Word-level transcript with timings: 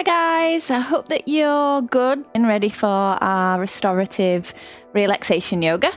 Hi, 0.00 0.04
guys. 0.04 0.70
I 0.70 0.78
hope 0.78 1.08
that 1.08 1.28
you're 1.28 1.82
good 1.82 2.24
and 2.34 2.46
ready 2.46 2.70
for 2.70 2.86
our 2.86 3.60
restorative 3.60 4.54
relaxation 4.94 5.60
yoga. 5.60 5.92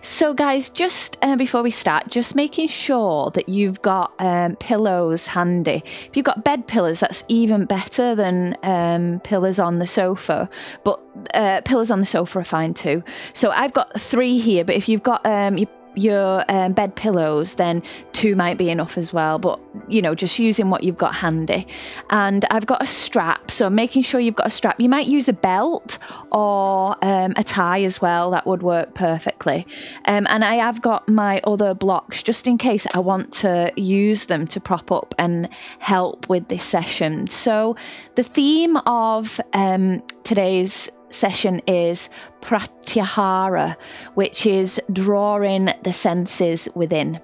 So, 0.00 0.32
guys, 0.32 0.70
just 0.70 1.18
uh, 1.22 1.34
before 1.34 1.64
we 1.64 1.72
start, 1.72 2.08
just 2.08 2.36
making 2.36 2.68
sure 2.68 3.32
that 3.32 3.48
you've 3.48 3.82
got 3.82 4.12
um, 4.20 4.54
pillows 4.60 5.26
handy. 5.26 5.82
If 6.08 6.16
you've 6.16 6.24
got 6.24 6.44
bed 6.44 6.68
pillows, 6.68 7.00
that's 7.00 7.24
even 7.26 7.64
better 7.64 8.14
than 8.14 8.56
um, 8.62 9.20
pillows 9.24 9.58
on 9.58 9.80
the 9.80 9.88
sofa. 9.88 10.48
But 10.84 11.00
uh, 11.34 11.62
pillows 11.64 11.90
on 11.90 11.98
the 11.98 12.06
sofa 12.06 12.38
are 12.38 12.44
fine 12.44 12.74
too. 12.74 13.02
So, 13.32 13.50
I've 13.50 13.72
got 13.72 14.00
three 14.00 14.38
here. 14.38 14.64
But 14.64 14.76
if 14.76 14.88
you've 14.88 15.02
got 15.02 15.26
um, 15.26 15.58
your 15.58 15.68
your 15.94 16.44
um, 16.50 16.72
bed 16.72 16.94
pillows, 16.96 17.54
then 17.54 17.82
two 18.12 18.36
might 18.36 18.58
be 18.58 18.70
enough 18.70 18.96
as 18.98 19.12
well. 19.12 19.38
But 19.38 19.60
you 19.88 20.02
know, 20.02 20.14
just 20.14 20.38
using 20.38 20.70
what 20.70 20.84
you've 20.84 20.98
got 20.98 21.14
handy. 21.14 21.66
And 22.10 22.44
I've 22.50 22.66
got 22.66 22.82
a 22.82 22.86
strap, 22.86 23.50
so 23.50 23.68
making 23.70 24.02
sure 24.02 24.20
you've 24.20 24.36
got 24.36 24.46
a 24.46 24.50
strap. 24.50 24.80
You 24.80 24.88
might 24.88 25.06
use 25.06 25.28
a 25.28 25.32
belt 25.32 25.98
or 26.30 26.96
um, 27.04 27.32
a 27.36 27.44
tie 27.44 27.82
as 27.82 28.00
well. 28.00 28.30
That 28.30 28.46
would 28.46 28.62
work 28.62 28.94
perfectly. 28.94 29.66
Um, 30.06 30.26
and 30.28 30.44
I 30.44 30.56
have 30.56 30.80
got 30.82 31.08
my 31.08 31.40
other 31.44 31.74
blocks 31.74 32.22
just 32.22 32.46
in 32.46 32.58
case 32.58 32.86
I 32.94 32.98
want 32.98 33.32
to 33.34 33.72
use 33.76 34.26
them 34.26 34.46
to 34.48 34.60
prop 34.60 34.90
up 34.92 35.14
and 35.18 35.48
help 35.78 36.28
with 36.28 36.48
this 36.48 36.64
session. 36.64 37.28
So 37.28 37.76
the 38.14 38.22
theme 38.22 38.76
of 38.86 39.40
um, 39.52 40.02
today's 40.24 40.90
session 41.12 41.60
is 41.66 42.08
pratyahara, 42.40 43.76
which 44.14 44.46
is 44.46 44.80
drawing 44.92 45.70
the 45.84 45.92
senses 45.92 46.68
within. 46.74 47.20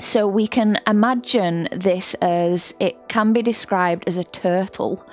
So 0.00 0.28
we 0.28 0.46
can 0.46 0.78
imagine 0.86 1.68
this 1.72 2.14
as 2.14 2.72
it 2.78 2.96
can 3.08 3.32
be 3.32 3.42
described 3.42 4.04
as 4.06 4.16
a 4.16 4.24
turtle, 4.24 5.04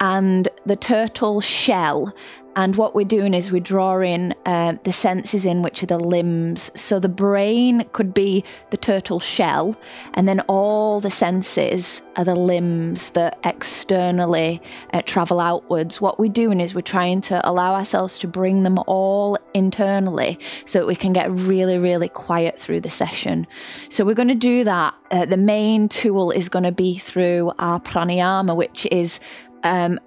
and 0.00 0.48
the 0.66 0.76
turtle 0.76 1.40
shell 1.40 2.14
and 2.56 2.76
what 2.76 2.94
we're 2.94 3.04
doing 3.04 3.32
is 3.34 3.52
we're 3.52 3.60
drawing 3.60 4.34
uh, 4.44 4.74
the 4.84 4.92
senses 4.92 5.46
in, 5.46 5.62
which 5.62 5.82
are 5.82 5.86
the 5.86 5.98
limbs. 5.98 6.70
So 6.74 6.98
the 6.98 7.08
brain 7.08 7.84
could 7.92 8.12
be 8.12 8.44
the 8.70 8.76
turtle 8.76 9.20
shell, 9.20 9.76
and 10.14 10.28
then 10.28 10.40
all 10.48 11.00
the 11.00 11.10
senses 11.10 12.02
are 12.16 12.24
the 12.24 12.34
limbs 12.34 13.10
that 13.10 13.38
externally 13.44 14.60
uh, 14.92 15.02
travel 15.02 15.38
outwards. 15.40 16.00
What 16.00 16.18
we're 16.18 16.32
doing 16.32 16.60
is 16.60 16.74
we're 16.74 16.80
trying 16.80 17.20
to 17.22 17.48
allow 17.48 17.74
ourselves 17.74 18.18
to 18.18 18.26
bring 18.28 18.64
them 18.64 18.78
all 18.86 19.38
internally 19.54 20.38
so 20.64 20.80
that 20.80 20.86
we 20.86 20.96
can 20.96 21.12
get 21.12 21.30
really, 21.30 21.78
really 21.78 22.08
quiet 22.08 22.60
through 22.60 22.80
the 22.80 22.90
session. 22.90 23.46
So 23.88 24.04
we're 24.04 24.14
going 24.14 24.28
to 24.28 24.34
do 24.34 24.64
that. 24.64 24.94
Uh, 25.10 25.24
the 25.24 25.36
main 25.36 25.88
tool 25.88 26.30
is 26.30 26.48
going 26.48 26.64
to 26.64 26.72
be 26.72 26.98
through 26.98 27.52
our 27.58 27.80
pranayama, 27.80 28.56
which 28.56 28.86
is 28.90 29.20
um, 29.62 30.00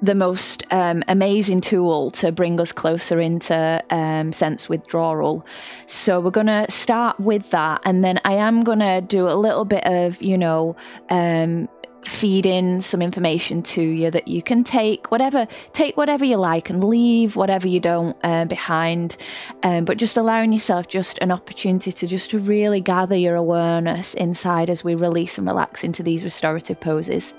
the 0.00 0.14
most 0.14 0.64
um, 0.70 1.02
amazing 1.08 1.60
tool 1.60 2.10
to 2.12 2.32
bring 2.32 2.60
us 2.60 2.72
closer 2.72 3.20
into 3.20 3.82
um, 3.90 4.32
sense 4.32 4.68
withdrawal. 4.68 5.44
So 5.86 6.20
we're 6.20 6.30
going 6.30 6.46
to 6.46 6.66
start 6.68 7.18
with 7.18 7.50
that, 7.50 7.80
and 7.84 8.04
then 8.04 8.20
I 8.24 8.34
am 8.34 8.62
going 8.62 8.80
to 8.80 9.00
do 9.00 9.28
a 9.28 9.34
little 9.34 9.64
bit 9.64 9.84
of, 9.84 10.22
you 10.22 10.38
know, 10.38 10.76
um, 11.10 11.68
feeding 12.04 12.80
some 12.80 13.02
information 13.02 13.62
to 13.62 13.82
you 13.82 14.10
that 14.10 14.28
you 14.28 14.40
can 14.40 14.62
take 14.64 15.10
whatever 15.10 15.46
take 15.72 15.96
whatever 15.96 16.24
you 16.24 16.36
like 16.36 16.70
and 16.70 16.82
leave 16.82 17.36
whatever 17.36 17.66
you 17.66 17.80
don't 17.80 18.16
uh, 18.22 18.44
behind 18.44 19.16
um, 19.62 19.84
but 19.84 19.98
just 19.98 20.16
allowing 20.16 20.52
yourself 20.52 20.88
just 20.88 21.18
an 21.18 21.30
opportunity 21.30 21.90
to 21.90 22.06
just 22.06 22.30
to 22.30 22.38
really 22.38 22.80
gather 22.80 23.16
your 23.16 23.34
awareness 23.34 24.14
inside 24.14 24.70
as 24.70 24.84
we 24.84 24.94
release 24.94 25.38
and 25.38 25.46
relax 25.46 25.82
into 25.82 26.02
these 26.02 26.24
restorative 26.24 26.80
poses 26.80 27.34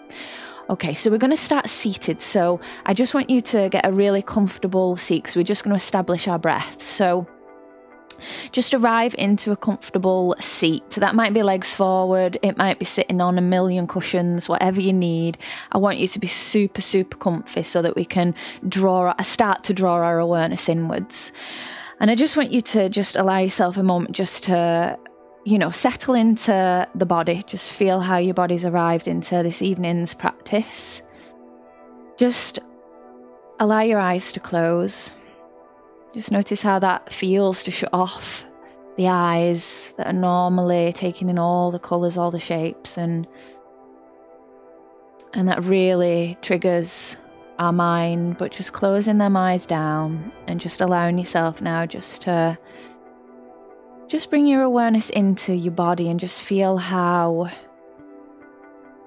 Okay, 0.70 0.94
so 0.94 1.09
we're 1.09 1.17
going 1.17 1.31
to 1.31 1.38
start 1.38 1.67
seated. 1.67 2.22
So 2.22 2.59
I 2.86 2.94
just 2.94 3.16
want 3.16 3.30
you 3.30 3.42
to 3.42 3.70
get 3.70 3.88
a 3.88 3.92
really 3.92 4.22
comfortable 4.22 4.95
seat 4.95 5.23
because 5.23 5.36
we're 5.36 5.44
just 5.44 5.64
going 5.64 5.71
to 5.71 5.83
establish 5.83 6.27
our 6.27 6.38
breath. 6.38 6.82
So 6.83 7.27
just 8.52 8.76
arrive 8.76 9.16
into 9.17 9.52
a 9.52 9.58
comfortable 9.58 10.36
seat. 10.39 10.88
That 10.92 11.16
might 11.16 11.33
be 11.33 11.42
legs 11.42 11.73
forward, 11.73 12.38
it 12.43 12.58
might 12.58 12.77
be 12.77 12.86
sitting 12.86 13.20
on 13.21 13.38
a 13.38 13.42
million 13.42 13.88
cushions, 13.88 14.48
whatever 14.48 14.80
you 14.80 14.93
need. 14.93 15.38
I 15.71 15.80
want 15.80 15.98
you 15.98 16.08
to 16.08 16.20
be 16.20 16.27
super, 16.27 16.82
super 16.82 17.17
comfy 17.17 17.64
so 17.64 17.82
that 17.82 17.95
we 17.95 18.05
can 18.05 18.36
draw, 18.67 19.16
start 19.22 19.64
to 19.66 19.73
draw 19.73 19.95
our 19.95 20.20
awareness 20.20 20.70
inwards. 20.70 21.32
And 21.99 22.11
I 22.11 22.16
just 22.16 22.38
want 22.38 22.52
you 22.52 22.61
to 22.61 22.89
just 22.89 23.16
allow 23.16 23.39
yourself 23.39 23.77
a 23.77 23.83
moment 23.83 24.11
just 24.11 24.43
to 24.45 24.98
you 25.45 25.58
know, 25.58 25.72
settle 25.72 26.14
into 26.14 26.88
the 26.95 27.05
body. 27.05 27.44
Just 27.48 27.73
feel 27.73 28.00
how 28.00 28.17
your 28.17 28.33
body's 28.33 28.66
arrived 28.66 29.08
into 29.08 29.42
this 29.44 29.61
evening's 29.61 30.14
practice. 30.14 31.02
Just 32.17 32.60
allow 33.60 33.82
your 33.82 33.99
eyes 33.99 34.32
to 34.33 34.39
close. 34.39 35.11
Just 36.14 36.32
notice 36.32 36.61
how 36.61 36.80
that 36.80 37.11
feels 37.11 37.64
to 37.64 37.72
shut 37.72 37.89
off 37.94 38.45
the 38.98 39.08
eyes 39.08 39.94
that 39.98 40.08
are 40.08 40.14
normally 40.14 40.92
taking 40.94 41.30
in 41.30 41.39
all 41.39 41.72
the 41.72 41.80
colours, 41.80 42.17
all 42.17 42.32
the 42.32 42.39
shapes, 42.39 42.98
and 42.98 43.28
and 45.33 45.48
that 45.48 45.64
really 45.64 46.38
triggers 46.42 47.16
our 47.60 47.72
mind. 47.72 48.38
But 48.38 48.52
just 48.52 48.73
closing 48.73 49.20
them 49.20 49.38
eyes 49.38 49.66
down 49.66 50.33
and 50.48 50.60
just 50.60 50.82
allowing 50.82 51.17
yourself 51.17 51.61
now 51.61 51.86
just 51.86 52.23
to 52.23 52.58
just 54.09 54.31
bring 54.31 54.47
your 54.47 54.64
awareness 54.64 55.11
into 55.11 55.53
your 55.53 55.71
body 55.71 56.09
and 56.09 56.20
just 56.20 56.42
feel 56.42 56.77
how 56.77 57.49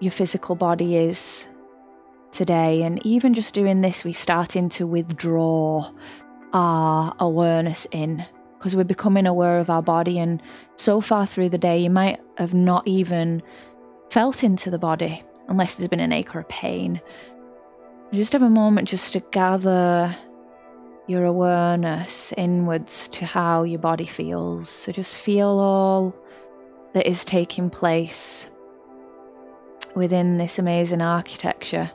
your 0.01 0.13
physical 0.13 0.55
body 0.55 0.97
is 0.97 1.49
today. 2.31 2.83
And 2.83 3.05
even 3.05 3.35
just 3.35 3.53
doing 3.53 3.81
this, 3.81 4.05
we're 4.05 4.15
starting 4.15 4.69
to 4.71 4.87
withdraw 4.87 5.91
our 6.53 7.15
awareness 7.19 7.87
in 7.91 8.25
because 8.57 8.77
we're 8.77 8.85
becoming 8.85 9.27
aware 9.27 9.59
of 9.59 9.71
our 9.71 9.83
body. 9.83 10.21
And 10.21 10.41
so 10.77 11.01
far 11.01 11.27
through 11.27 11.49
the 11.49 11.59
day, 11.59 11.79
you 11.79 11.91
might 11.91 12.21
have 12.39 12.55
not 12.55 12.87
even 12.87 13.43
felt 14.11 14.45
into 14.45 14.71
the 14.71 14.79
body 14.79 15.21
unless 15.49 15.75
there's 15.75 15.89
been 15.89 15.99
an 15.99 16.13
ache 16.13 16.37
or 16.37 16.41
a 16.41 16.45
pain. 16.45 17.01
Just 18.13 18.35
have 18.35 18.43
a 18.43 18.51
moment 18.51 18.87
just 18.87 19.13
to 19.15 19.21
gather 19.33 20.15
your 21.13 21.27
awareness 21.27 22.33
inwards 22.39 23.07
to 23.09 23.27
how 23.27 23.65
your 23.65 23.79
body 23.79 24.07
feels. 24.07 24.71
So 24.71 24.93
just 24.93 25.15
feel 25.15 25.47
all 25.47 26.15
that 26.95 27.07
is 27.07 27.23
taking 27.23 27.69
place 27.69 28.49
within 29.95 30.39
this 30.39 30.59
amazing 30.59 31.03
architecture 31.03 31.91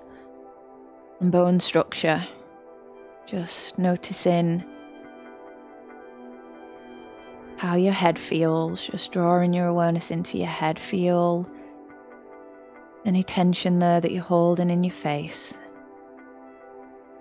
and 1.20 1.32
bone 1.32 1.60
structure. 1.60 2.26
Just 3.26 3.80
noticing 3.80 4.64
how 7.58 7.76
your 7.76 7.94
head 7.94 8.20
feels, 8.20 8.86
just 8.86 9.12
drawing 9.12 9.52
your 9.52 9.66
awareness 9.66 10.12
into 10.12 10.38
your 10.38 10.48
head. 10.48 10.80
Feel 10.80 11.50
any 13.04 13.24
tension 13.24 13.80
there 13.80 14.00
that 14.00 14.12
you're 14.12 14.22
holding 14.22 14.70
in 14.70 14.84
your 14.84 14.94
face. 14.94 15.58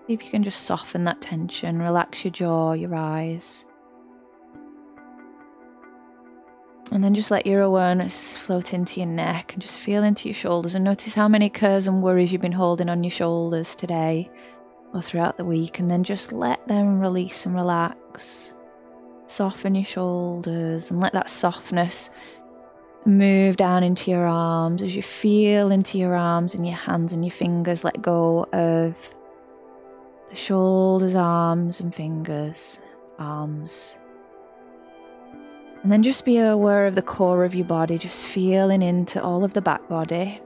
See 0.06 0.12
if 0.12 0.24
you 0.24 0.30
can 0.30 0.44
just 0.44 0.62
soften 0.62 1.02
that 1.04 1.20
tension, 1.20 1.80
relax 1.80 2.24
your 2.24 2.30
jaw, 2.30 2.72
your 2.74 2.94
eyes. 2.94 3.64
And 6.92 7.02
then 7.02 7.12
just 7.12 7.32
let 7.32 7.44
your 7.44 7.62
awareness 7.62 8.36
float 8.36 8.72
into 8.72 9.00
your 9.00 9.08
neck 9.08 9.52
and 9.52 9.60
just 9.60 9.80
feel 9.80 10.04
into 10.04 10.28
your 10.28 10.34
shoulders 10.34 10.76
and 10.76 10.84
notice 10.84 11.14
how 11.14 11.26
many 11.26 11.50
cares 11.50 11.88
and 11.88 12.04
worries 12.04 12.32
you've 12.32 12.40
been 12.40 12.52
holding 12.52 12.88
on 12.88 13.02
your 13.02 13.10
shoulders 13.10 13.74
today 13.74 14.30
or 14.94 15.02
throughout 15.02 15.38
the 15.38 15.44
week. 15.44 15.80
And 15.80 15.90
then 15.90 16.04
just 16.04 16.30
let 16.30 16.66
them 16.68 17.00
release 17.00 17.44
and 17.44 17.56
relax. 17.56 18.54
Soften 19.26 19.74
your 19.74 19.84
shoulders 19.84 20.92
and 20.92 21.00
let 21.00 21.14
that 21.14 21.28
softness 21.28 22.10
move 23.04 23.56
down 23.56 23.82
into 23.82 24.12
your 24.12 24.26
arms 24.26 24.84
as 24.84 24.94
you 24.94 25.02
feel 25.02 25.72
into 25.72 25.98
your 25.98 26.14
arms 26.14 26.54
and 26.54 26.64
your 26.64 26.76
hands 26.76 27.12
and 27.12 27.24
your 27.24 27.32
fingers 27.32 27.82
let 27.82 28.00
go 28.00 28.46
of 28.52 29.15
the 30.30 30.36
shoulders, 30.36 31.14
arms, 31.14 31.80
and 31.80 31.94
fingers, 31.94 32.80
arms. 33.18 33.98
And 35.82 35.92
then 35.92 36.02
just 36.02 36.24
be 36.24 36.38
aware 36.38 36.86
of 36.86 36.94
the 36.94 37.02
core 37.02 37.44
of 37.44 37.54
your 37.54 37.66
body, 37.66 37.96
just 37.96 38.24
feeling 38.24 38.82
into 38.82 39.22
all 39.22 39.44
of 39.44 39.54
the 39.54 39.62
back 39.62 39.88
body, 39.88 40.40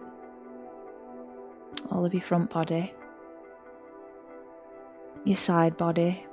all 1.91 2.05
of 2.05 2.13
your 2.13 2.23
front 2.23 2.51
body, 2.51 2.93
your 5.25 5.37
side 5.37 5.77
body. 5.77 6.27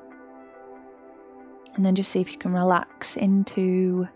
And 1.75 1.85
then 1.85 1.95
just 1.95 2.11
see 2.11 2.19
if 2.19 2.31
you 2.31 2.37
can 2.37 2.53
relax 2.53 3.15
into 3.15 4.07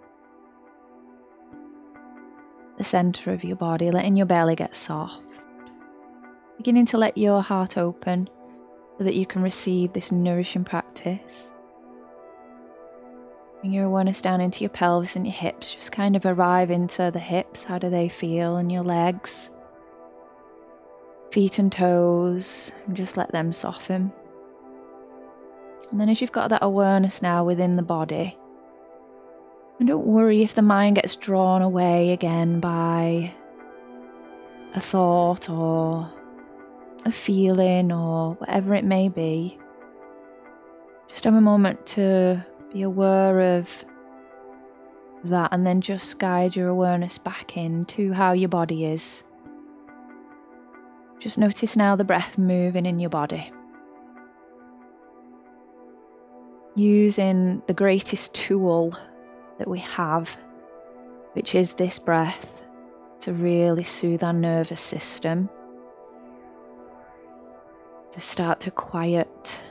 the 2.77 2.83
center 2.83 3.31
of 3.31 3.43
your 3.43 3.55
body, 3.55 3.91
letting 3.91 4.17
your 4.17 4.25
belly 4.25 4.55
get 4.55 4.75
soft. 4.75 5.21
Beginning 6.57 6.87
to 6.87 6.97
let 6.97 7.17
your 7.17 7.41
heart 7.41 7.77
open 7.77 8.27
so 9.01 9.05
that 9.05 9.15
you 9.15 9.25
can 9.25 9.41
receive 9.41 9.93
this 9.93 10.11
nourishing 10.11 10.63
practice. 10.63 11.49
Bring 13.59 13.73
your 13.73 13.85
awareness 13.85 14.21
down 14.21 14.41
into 14.41 14.59
your 14.61 14.69
pelvis 14.69 15.15
and 15.15 15.25
your 15.25 15.33
hips. 15.33 15.73
Just 15.73 15.91
kind 15.91 16.15
of 16.15 16.23
arrive 16.23 16.69
into 16.69 17.09
the 17.09 17.17
hips. 17.17 17.63
How 17.63 17.79
do 17.79 17.89
they 17.89 18.09
feel? 18.09 18.57
And 18.57 18.71
your 18.71 18.83
legs. 18.83 19.49
feet 21.31 21.57
and 21.57 21.71
toes, 21.71 22.71
and 22.85 22.95
just 22.95 23.17
let 23.17 23.31
them 23.31 23.51
soften. 23.53 24.11
And 25.89 25.99
then, 25.99 26.09
as 26.09 26.21
you've 26.21 26.31
got 26.31 26.49
that 26.49 26.61
awareness 26.63 27.23
now 27.23 27.43
within 27.43 27.77
the 27.77 27.81
body, 27.81 28.37
and 29.79 29.87
don't 29.87 30.05
worry 30.05 30.43
if 30.43 30.53
the 30.53 30.61
mind 30.61 30.97
gets 30.97 31.15
drawn 31.15 31.63
away 31.63 32.11
again 32.11 32.59
by 32.59 33.33
a 34.75 34.79
thought 34.79 35.49
or 35.49 36.07
a 37.05 37.11
feeling 37.11 37.91
or 37.91 38.33
whatever 38.33 38.75
it 38.75 38.85
may 38.85 39.09
be. 39.09 39.57
Just 41.07 41.23
have 41.23 41.33
a 41.33 41.41
moment 41.41 41.85
to 41.87 42.45
be 42.71 42.83
aware 42.83 43.57
of 43.57 43.85
that 45.23 45.49
and 45.51 45.65
then 45.65 45.81
just 45.81 46.19
guide 46.19 46.55
your 46.55 46.69
awareness 46.69 47.17
back 47.17 47.57
into 47.57 48.13
how 48.13 48.31
your 48.31 48.49
body 48.49 48.85
is. 48.85 49.23
Just 51.19 51.37
notice 51.37 51.75
now 51.75 51.95
the 51.95 52.03
breath 52.03 52.37
moving 52.37 52.85
in 52.85 52.97
your 52.97 53.09
body. 53.09 53.51
Using 56.75 57.61
the 57.67 57.73
greatest 57.73 58.33
tool 58.33 58.97
that 59.59 59.67
we 59.67 59.79
have, 59.79 60.35
which 61.33 61.53
is 61.53 61.73
this 61.73 61.99
breath, 61.99 62.63
to 63.19 63.33
really 63.33 63.83
soothe 63.83 64.23
our 64.23 64.33
nervous 64.33 64.81
system, 64.81 65.47
to 68.11 68.21
start 68.21 68.59
to 68.61 68.71
quiet 68.71 69.61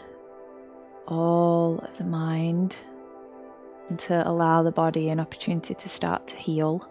all 1.07 1.79
of 1.79 1.99
the 1.99 2.05
mind, 2.05 2.77
and 3.89 3.99
to 3.99 4.29
allow 4.29 4.63
the 4.63 4.71
body 4.71 5.09
an 5.09 5.21
opportunity 5.21 5.75
to 5.75 5.89
start 5.89 6.27
to 6.29 6.37
heal. 6.37 6.89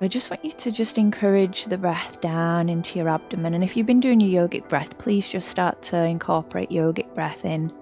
I 0.00 0.08
just 0.08 0.30
want 0.30 0.44
you 0.44 0.52
to 0.52 0.70
just 0.70 0.98
encourage 0.98 1.66
the 1.66 1.78
breath 1.78 2.20
down 2.20 2.68
into 2.68 2.98
your 2.98 3.08
abdomen. 3.08 3.54
And 3.54 3.64
if 3.64 3.76
you've 3.76 3.86
been 3.86 4.00
doing 4.00 4.20
your 4.20 4.46
yogic 4.46 4.68
breath, 4.68 4.98
please 4.98 5.28
just 5.28 5.48
start 5.48 5.82
to 5.84 5.96
incorporate 6.04 6.70
yogic 6.70 7.14
breath 7.14 7.44
in 7.44 7.72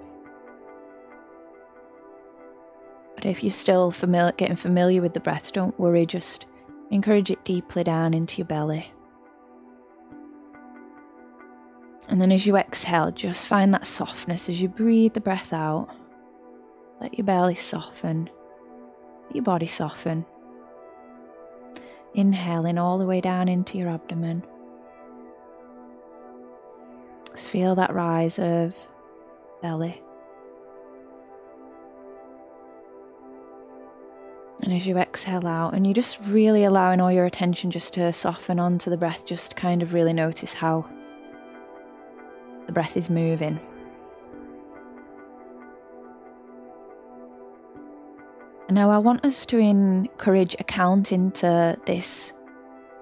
But 3.24 3.30
if 3.30 3.42
you're 3.42 3.52
still 3.52 3.90
familiar, 3.90 4.32
getting 4.32 4.56
familiar 4.56 5.00
with 5.00 5.14
the 5.14 5.20
breath, 5.20 5.52
don't 5.52 5.78
worry, 5.80 6.04
just 6.04 6.46
encourage 6.90 7.30
it 7.30 7.42
deeply 7.44 7.82
down 7.82 8.12
into 8.12 8.38
your 8.38 8.46
belly. 8.46 8.92
And 12.08 12.20
then 12.20 12.32
as 12.32 12.46
you 12.46 12.56
exhale, 12.56 13.10
just 13.10 13.46
find 13.46 13.72
that 13.74 13.86
softness 13.86 14.48
as 14.48 14.60
you 14.60 14.68
breathe 14.68 15.14
the 15.14 15.20
breath 15.20 15.52
out. 15.52 15.88
Let 17.00 17.18
your 17.18 17.24
belly 17.24 17.54
soften, 17.54 18.30
let 19.26 19.36
your 19.36 19.44
body 19.44 19.66
soften. 19.66 20.24
Inhaling 22.14 22.78
all 22.78 22.98
the 22.98 23.06
way 23.06 23.20
down 23.20 23.48
into 23.48 23.78
your 23.78 23.88
abdomen. 23.88 24.44
Just 27.32 27.50
feel 27.50 27.74
that 27.74 27.92
rise 27.92 28.38
of 28.38 28.74
belly. 29.60 30.00
And 34.60 34.72
as 34.72 34.86
you 34.86 34.96
exhale 34.96 35.46
out, 35.46 35.74
and 35.74 35.86
you're 35.86 35.94
just 35.94 36.18
really 36.22 36.64
allowing 36.64 37.00
all 37.00 37.10
your 37.10 37.26
attention 37.26 37.70
just 37.70 37.94
to 37.94 38.12
soften 38.12 38.60
onto 38.60 38.88
the 38.88 38.96
breath, 38.96 39.26
just 39.26 39.56
kind 39.56 39.82
of 39.82 39.92
really 39.92 40.12
notice 40.12 40.52
how 40.52 40.88
the 42.66 42.72
breath 42.72 42.96
is 42.96 43.10
moving. 43.10 43.58
Now 48.70 48.90
I 48.90 48.98
want 48.98 49.24
us 49.24 49.46
to 49.46 49.58
encourage 49.58 50.56
a 50.58 50.64
count 50.64 51.12
into 51.12 51.78
this 51.86 52.32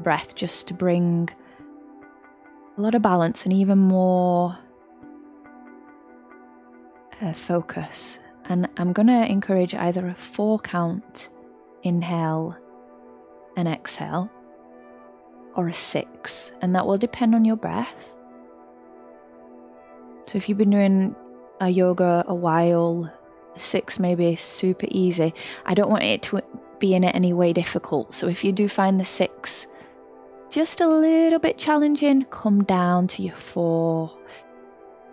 breath 0.01 0.35
just 0.35 0.69
to 0.69 0.75
bring 0.75 1.31
a 2.77 2.81
lot 2.81 2.95
of 2.95 3.03
balance 3.03 3.45
and 3.45 3.53
even 3.53 3.79
more 3.79 4.59
uh, 7.21 7.33
focus. 7.33 8.19
And 8.47 8.69
I'm 8.77 8.93
going 8.93 9.07
to 9.07 9.27
encourage 9.27 9.75
either 9.75 10.09
a 10.09 10.15
four 10.15 10.59
count 10.59 11.29
inhale 11.85 12.57
and 13.57 13.69
exhale, 13.69 14.31
or 15.55 15.69
a 15.69 15.73
six, 15.73 16.53
and 16.61 16.75
that 16.75 16.87
will 16.87 16.99
depend 16.99 17.35
on 17.35 17.45
your 17.45 17.57
breath. 17.57 18.11
So, 20.27 20.39
if 20.39 20.49
you've 20.49 20.59
been 20.59 20.71
doing 20.71 21.15
a 21.61 21.69
yoga 21.69 22.25
a 22.27 22.35
while, 22.35 23.13
six 23.57 23.99
may 23.99 24.15
be 24.15 24.37
super 24.37 24.87
easy. 24.91 25.35
I 25.67 25.75
don't 25.75 25.91
want 25.91 26.05
it 26.05 26.23
to 26.25 26.41
be 26.79 26.95
in 26.95 27.05
any 27.05 27.33
way 27.33 27.53
difficult. 27.53 28.15
So, 28.15 28.29
if 28.29 28.45
you 28.45 28.53
do 28.53 28.69
find 28.69 28.99
the 28.99 29.05
six 29.05 29.67
just 30.51 30.83
a 30.83 30.87
little 30.87 31.39
bit 31.39 31.57
challenging, 31.57 32.25
come 32.27 32.63
down 32.65 33.07
to 33.09 33.23
your 33.23 33.37
four. 33.37 34.15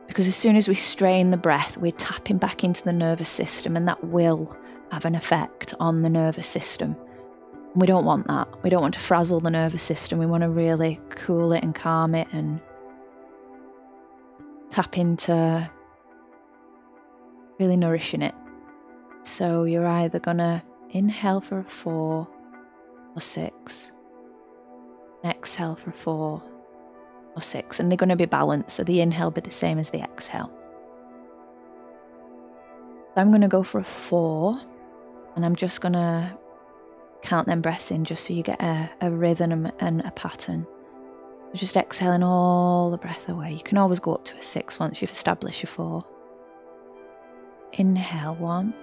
Because 0.07 0.27
as 0.27 0.35
soon 0.35 0.57
as 0.57 0.67
we 0.67 0.75
strain 0.75 1.31
the 1.31 1.38
breath, 1.38 1.77
we're 1.77 1.94
tapping 1.94 2.38
back 2.38 2.63
into 2.63 2.83
the 2.83 2.91
nervous 2.91 3.29
system, 3.29 3.77
and 3.77 3.88
that 3.88 4.03
will 4.03 4.55
have 4.91 5.05
an 5.05 5.15
effect 5.15 5.73
on 5.79 6.01
the 6.01 6.09
nervous 6.09 6.47
system. 6.47 6.95
We 7.75 7.88
don't 7.88 8.05
want 8.05 8.27
that. 8.27 8.47
We 8.63 8.69
don't 8.69 8.81
want 8.81 8.95
to 8.95 9.00
frazzle 9.00 9.39
the 9.39 9.51
nervous 9.51 9.83
system. 9.83 10.19
We 10.19 10.25
want 10.25 10.41
to 10.41 10.50
really 10.50 11.00
cool 11.12 11.53
it 11.53 11.63
and 11.63 11.73
calm 11.75 12.15
it 12.15 12.27
and 12.31 12.59
tap 14.69 14.98
into 14.98 15.69
really 17.60 17.77
nourishing 17.77 18.21
it. 18.21 18.36
So 19.24 19.63
you're 19.63 19.88
either 19.88 20.19
going 20.19 20.38
to 20.38 20.62
inhale 20.92 21.42
for 21.42 21.60
a 21.60 21.63
four 21.63 22.27
or 23.16 23.21
six, 23.21 23.92
exhale 25.25 25.75
for 25.75 25.89
a 25.89 25.94
four 25.94 26.42
or 27.36 27.42
six, 27.42 27.80
and 27.80 27.92
they're 27.92 27.98
going 27.98 28.10
to 28.10 28.16
be 28.16 28.25
balanced. 28.25 28.75
So 28.75 28.83
the 28.83 29.01
inhale 29.01 29.31
be 29.31 29.42
the 29.42 29.51
same 29.51 29.77
as 29.77 29.89
the 29.89 30.00
exhale. 30.00 30.51
I'm 33.15 33.30
going 33.30 33.42
to 33.42 33.48
go 33.50 33.63
for 33.63 33.80
a 33.80 33.83
four 33.83 34.60
and 35.36 35.45
I'm 35.45 35.56
just 35.56 35.81
going 35.81 35.94
to 35.94 36.38
count 37.22 37.48
them 37.48 37.62
breaths 37.62 37.92
in 37.92 38.06
just 38.06 38.25
so 38.25 38.33
you 38.33 38.44
get 38.44 38.62
a, 38.62 38.89
a 39.01 39.12
rhythm 39.12 39.69
and 39.80 40.01
a 40.01 40.12
pattern. 40.12 40.65
Just 41.54 41.75
exhaling 41.75 42.24
all 42.24 42.92
the 42.92 42.98
breath 42.98 43.28
away. 43.28 43.54
You 43.54 43.63
can 43.63 43.78
always 43.78 44.00
go 44.00 44.13
up 44.13 44.24
to 44.25 44.38
a 44.38 44.42
six 44.42 44.80
once 44.80 45.01
you've 45.01 45.12
established 45.12 45.63
your 45.63 45.69
four. 45.69 46.06
Inhale 47.74 48.36
one, 48.36 48.74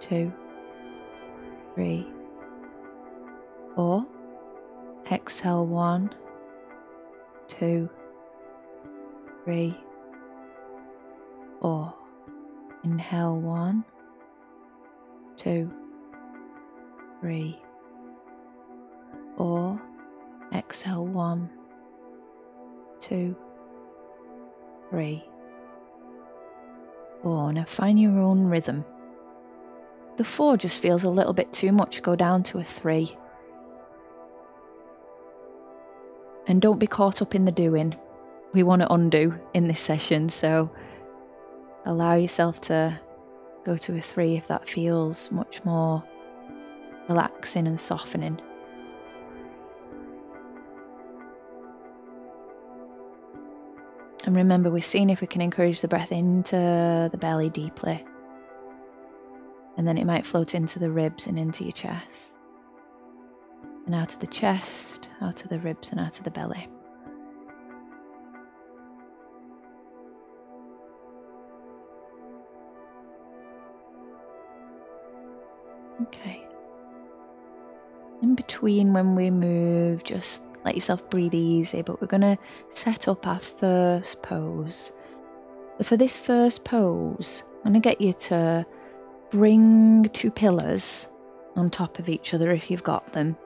two, 0.00 0.32
three, 1.74 2.06
four. 3.74 4.06
Exhale 5.12 5.66
one, 5.66 6.14
two, 7.46 7.90
three, 9.44 9.76
four. 11.60 11.94
Inhale 12.84 13.38
one, 13.38 13.84
two, 15.36 15.70
three, 17.20 17.58
four. 19.36 19.80
Exhale 20.52 21.06
one, 21.06 21.50
two, 23.00 23.36
three, 24.90 25.24
four. 27.22 27.52
Now 27.52 27.64
find 27.64 28.00
your 28.00 28.18
own 28.18 28.46
rhythm. 28.46 28.84
The 30.16 30.24
four 30.24 30.56
just 30.56 30.80
feels 30.80 31.04
a 31.04 31.10
little 31.10 31.32
bit 31.32 31.52
too 31.52 31.72
much. 31.72 32.02
Go 32.02 32.14
down 32.16 32.42
to 32.44 32.58
a 32.58 32.64
three. 32.64 33.16
And 36.46 36.60
don't 36.60 36.78
be 36.78 36.86
caught 36.86 37.22
up 37.22 37.34
in 37.34 37.44
the 37.44 37.52
doing. 37.52 37.96
We 38.52 38.62
want 38.62 38.82
to 38.82 38.92
undo 38.92 39.34
in 39.54 39.66
this 39.66 39.80
session, 39.80 40.28
so 40.28 40.70
allow 41.84 42.14
yourself 42.14 42.60
to 42.62 43.00
Go 43.64 43.78
to 43.78 43.96
a 43.96 44.00
three 44.00 44.36
if 44.36 44.46
that 44.48 44.68
feels 44.68 45.32
much 45.32 45.64
more 45.64 46.04
relaxing 47.08 47.66
and 47.66 47.80
softening. 47.80 48.38
And 54.24 54.36
remember, 54.36 54.70
we're 54.70 54.80
seeing 54.80 55.10
if 55.10 55.20
we 55.20 55.26
can 55.26 55.42
encourage 55.42 55.82
the 55.82 55.88
breath 55.88 56.10
into 56.10 56.56
the 57.12 57.18
belly 57.18 57.50
deeply. 57.50 58.04
And 59.76 59.86
then 59.86 59.98
it 59.98 60.06
might 60.06 60.24
float 60.24 60.54
into 60.54 60.78
the 60.78 60.90
ribs 60.90 61.26
and 61.26 61.38
into 61.38 61.64
your 61.64 61.72
chest. 61.72 62.38
And 63.84 63.94
out 63.94 64.14
of 64.14 64.20
the 64.20 64.26
chest, 64.26 65.10
out 65.20 65.42
of 65.42 65.50
the 65.50 65.58
ribs, 65.58 65.90
and 65.90 66.00
out 66.00 66.16
of 66.16 66.24
the 66.24 66.30
belly. 66.30 66.68
Okay. 76.02 76.46
In 78.22 78.34
between 78.34 78.94
when 78.94 79.16
we 79.16 79.30
move, 79.30 80.02
just 80.02 80.42
let 80.64 80.74
yourself 80.74 81.08
breathe 81.10 81.34
easy, 81.34 81.82
but 81.82 82.00
we're 82.00 82.06
going 82.06 82.22
to 82.22 82.38
set 82.70 83.08
up 83.08 83.26
our 83.26 83.40
first 83.40 84.22
pose. 84.22 84.92
for 85.82 85.96
this 85.96 86.16
first 86.16 86.64
pose, 86.64 87.44
I'm 87.64 87.72
going 87.72 87.82
to 87.82 87.88
get 87.88 88.00
you 88.00 88.12
to 88.12 88.66
bring 89.30 90.08
two 90.12 90.30
pillars 90.30 91.08
on 91.56 91.70
top 91.70 91.98
of 91.98 92.08
each 92.08 92.34
other 92.34 92.50
if 92.50 92.70
you've 92.70 92.82
got 92.82 93.12
them. 93.12 93.36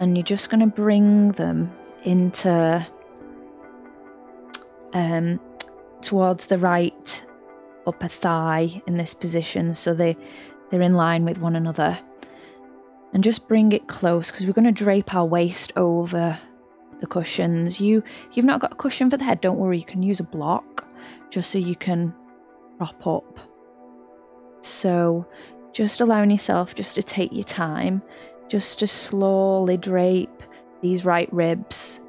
and 0.00 0.16
you're 0.16 0.24
just 0.24 0.48
going 0.48 0.60
to 0.60 0.66
bring 0.66 1.28
them 1.32 1.70
into 2.04 2.86
um, 4.94 5.38
towards 6.00 6.46
the 6.46 6.58
right 6.58 7.24
upper 7.86 8.08
thigh 8.08 8.82
in 8.86 8.96
this 8.96 9.14
position 9.14 9.74
so 9.74 9.94
they 9.94 10.16
they're 10.70 10.82
in 10.82 10.94
line 10.94 11.24
with 11.24 11.38
one 11.38 11.56
another 11.56 11.98
and 13.12 13.24
just 13.24 13.48
bring 13.48 13.72
it 13.72 13.88
close 13.88 14.30
because 14.30 14.46
we're 14.46 14.52
going 14.52 14.64
to 14.64 14.72
drape 14.72 15.14
our 15.14 15.26
waist 15.26 15.72
over 15.76 16.38
the 17.00 17.06
cushions. 17.06 17.80
You 17.80 18.02
you've 18.32 18.46
not 18.46 18.60
got 18.60 18.72
a 18.72 18.76
cushion 18.76 19.10
for 19.10 19.16
the 19.16 19.24
head 19.24 19.40
don't 19.40 19.58
worry 19.58 19.78
you 19.78 19.84
can 19.84 20.02
use 20.02 20.20
a 20.20 20.24
block 20.24 20.86
just 21.30 21.50
so 21.50 21.58
you 21.58 21.76
can 21.76 22.14
prop 22.78 23.06
up. 23.06 23.40
So 24.62 25.26
just 25.72 26.00
allowing 26.00 26.30
yourself 26.30 26.74
just 26.74 26.94
to 26.96 27.02
take 27.02 27.32
your 27.32 27.44
time 27.44 28.02
just 28.48 28.80
to 28.80 28.86
slowly 28.86 29.76
drape 29.76 30.42
these 30.82 31.04
right 31.04 31.32
ribs 31.32 32.00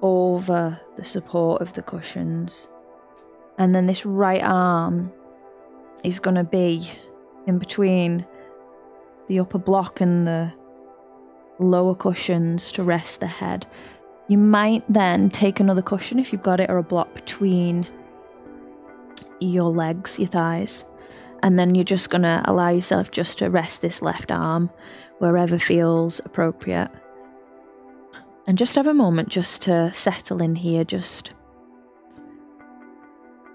over 0.00 0.80
the 0.96 1.04
support 1.04 1.60
of 1.60 1.72
the 1.72 1.82
cushions. 1.82 2.68
And 3.58 3.74
then 3.74 3.86
this 3.86 4.06
right 4.06 4.42
arm 4.42 5.12
is 6.04 6.20
going 6.20 6.36
to 6.36 6.44
be 6.44 6.88
in 7.46 7.58
between 7.58 8.26
the 9.28 9.38
upper 9.38 9.58
block 9.58 10.00
and 10.00 10.26
the 10.26 10.52
lower 11.58 11.94
cushions 11.94 12.72
to 12.72 12.82
rest 12.82 13.20
the 13.20 13.26
head. 13.26 13.66
You 14.28 14.38
might 14.38 14.84
then 14.92 15.30
take 15.30 15.60
another 15.60 15.82
cushion 15.82 16.18
if 16.18 16.32
you've 16.32 16.42
got 16.42 16.60
it 16.60 16.70
or 16.70 16.78
a 16.78 16.82
block 16.82 17.14
between 17.14 17.86
your 19.40 19.70
legs, 19.70 20.18
your 20.18 20.28
thighs. 20.28 20.84
And 21.42 21.58
then 21.58 21.74
you're 21.74 21.84
just 21.84 22.10
going 22.10 22.22
to 22.22 22.42
allow 22.44 22.70
yourself 22.70 23.10
just 23.10 23.38
to 23.38 23.50
rest 23.50 23.80
this 23.80 24.00
left 24.00 24.30
arm 24.30 24.70
wherever 25.18 25.58
feels 25.58 26.20
appropriate. 26.24 26.90
And 28.46 28.56
just 28.56 28.76
have 28.76 28.86
a 28.86 28.94
moment 28.94 29.28
just 29.28 29.62
to 29.62 29.92
settle 29.92 30.40
in 30.40 30.54
here, 30.54 30.84
just 30.84 31.32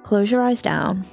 Close 0.08 0.32
your 0.32 0.42
eyes 0.42 0.62
down. 0.62 1.04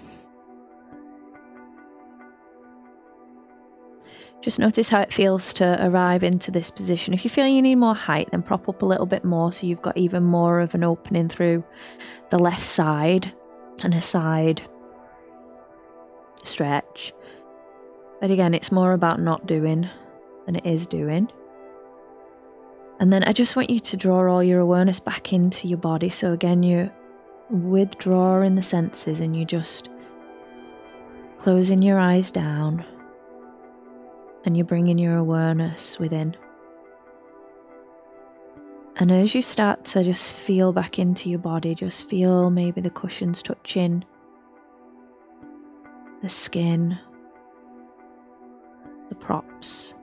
Just 4.44 4.58
notice 4.58 4.90
how 4.90 5.00
it 5.00 5.10
feels 5.10 5.54
to 5.54 5.82
arrive 5.82 6.22
into 6.22 6.50
this 6.50 6.70
position. 6.70 7.14
If 7.14 7.24
you 7.24 7.30
feel 7.30 7.46
you 7.46 7.62
need 7.62 7.76
more 7.76 7.94
height, 7.94 8.28
then 8.30 8.42
prop 8.42 8.68
up 8.68 8.82
a 8.82 8.84
little 8.84 9.06
bit 9.06 9.24
more 9.24 9.50
so 9.50 9.66
you've 9.66 9.80
got 9.80 9.96
even 9.96 10.22
more 10.22 10.60
of 10.60 10.74
an 10.74 10.84
opening 10.84 11.30
through 11.30 11.64
the 12.28 12.38
left 12.38 12.60
side 12.60 13.32
and 13.82 13.94
a 13.94 14.02
side 14.02 14.60
stretch. 16.44 17.14
But 18.20 18.30
again, 18.30 18.52
it's 18.52 18.70
more 18.70 18.92
about 18.92 19.18
not 19.18 19.46
doing 19.46 19.88
than 20.44 20.56
it 20.56 20.66
is 20.66 20.86
doing. 20.86 21.32
And 23.00 23.10
then 23.10 23.24
I 23.24 23.32
just 23.32 23.56
want 23.56 23.70
you 23.70 23.80
to 23.80 23.96
draw 23.96 24.30
all 24.30 24.44
your 24.44 24.60
awareness 24.60 25.00
back 25.00 25.32
into 25.32 25.68
your 25.68 25.78
body. 25.78 26.10
So 26.10 26.34
again, 26.34 26.62
you 26.62 26.90
withdrawing 27.48 28.56
the 28.56 28.62
senses 28.62 29.22
and 29.22 29.34
you 29.34 29.46
just 29.46 29.88
closing 31.38 31.80
your 31.80 31.98
eyes 31.98 32.30
down 32.30 32.84
and 34.44 34.56
you're 34.56 34.66
bringing 34.66 34.98
your 34.98 35.16
awareness 35.16 35.98
within. 35.98 36.36
And 38.96 39.10
as 39.10 39.34
you 39.34 39.42
start 39.42 39.84
to 39.86 40.04
just 40.04 40.32
feel 40.32 40.72
back 40.72 40.98
into 40.98 41.28
your 41.28 41.40
body, 41.40 41.74
just 41.74 42.08
feel 42.08 42.50
maybe 42.50 42.80
the 42.80 42.90
cushions 42.90 43.42
touching 43.42 44.04
the 46.22 46.28
skin, 46.28 46.98
the 49.08 49.14
props, 49.14 49.94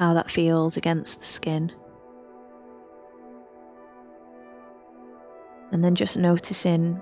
how 0.00 0.14
that 0.14 0.30
feels 0.30 0.76
against 0.76 1.20
the 1.20 1.24
skin. 1.24 1.70
And 5.70 5.84
then 5.84 5.94
just 5.94 6.16
noticing 6.16 7.00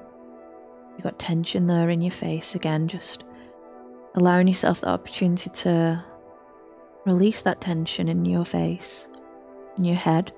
you've 0.93 1.05
got 1.05 1.19
tension 1.19 1.67
there 1.67 1.91
in 1.91 2.01
your 2.01 2.13
face 2.13 2.55
again, 2.55 2.89
just 2.89 3.25
allowing 4.15 4.49
yourself 4.49 4.81
the 4.81 4.89
opportunity 4.89 5.49
to 5.51 6.05
release 7.07 7.43
that 7.43 7.61
tension 7.61 8.09
in 8.09 8.25
your 8.25 8.45
face, 8.45 9.09
in 9.77 9.85
your 9.85 9.97
head. 9.97 10.33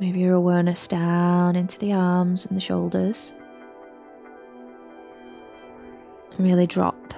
Move 0.00 0.16
your 0.16 0.34
awareness 0.34 0.88
down 0.88 1.56
into 1.56 1.78
the 1.78 1.92
arms 1.92 2.46
and 2.46 2.56
the 2.56 2.60
shoulders. 2.60 3.34
And 6.32 6.46
really 6.46 6.66
drop 6.66 7.12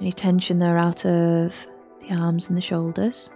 any 0.00 0.12
tension 0.12 0.58
there 0.58 0.76
out 0.76 1.06
of 1.06 1.66
the 2.00 2.18
arms 2.18 2.48
and 2.48 2.56
the 2.56 2.62
shoulders. 2.62 3.30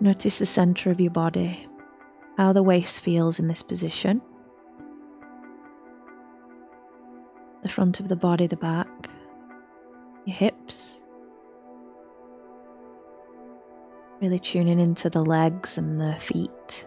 Notice 0.00 0.38
the 0.38 0.46
center 0.46 0.90
of 0.90 1.00
your 1.00 1.10
body, 1.10 1.66
how 2.36 2.52
the 2.52 2.62
waist 2.62 3.00
feels 3.00 3.38
in 3.40 3.48
this 3.48 3.62
position. 3.62 4.20
The 7.62 7.68
front 7.68 8.00
of 8.00 8.08
the 8.08 8.16
body, 8.16 8.46
the 8.46 8.56
back, 8.56 9.10
your 10.24 10.36
hips. 10.36 11.02
Really 14.20 14.38
tuning 14.38 14.80
into 14.80 15.10
the 15.10 15.24
legs 15.24 15.78
and 15.78 16.00
the 16.00 16.14
feet. 16.14 16.86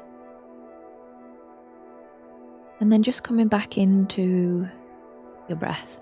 And 2.80 2.92
then 2.92 3.04
just 3.04 3.24
coming 3.24 3.48
back 3.48 3.78
into 3.78 4.68
your 5.48 5.58
breath. 5.58 6.00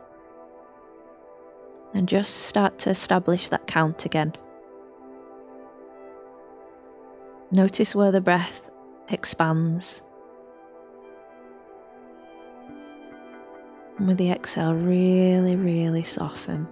And 1.93 2.07
just 2.07 2.43
start 2.43 2.77
to 2.79 2.89
establish 2.89 3.49
that 3.49 3.67
count 3.67 4.05
again. 4.05 4.33
Notice 7.51 7.95
where 7.95 8.11
the 8.11 8.21
breath 8.21 8.69
expands. 9.09 10.03
And 13.99 14.07
with 14.07 14.17
the 14.17 14.31
exhale, 14.31 14.73
really, 14.73 15.57
really 15.57 16.03
soften. 16.03 16.65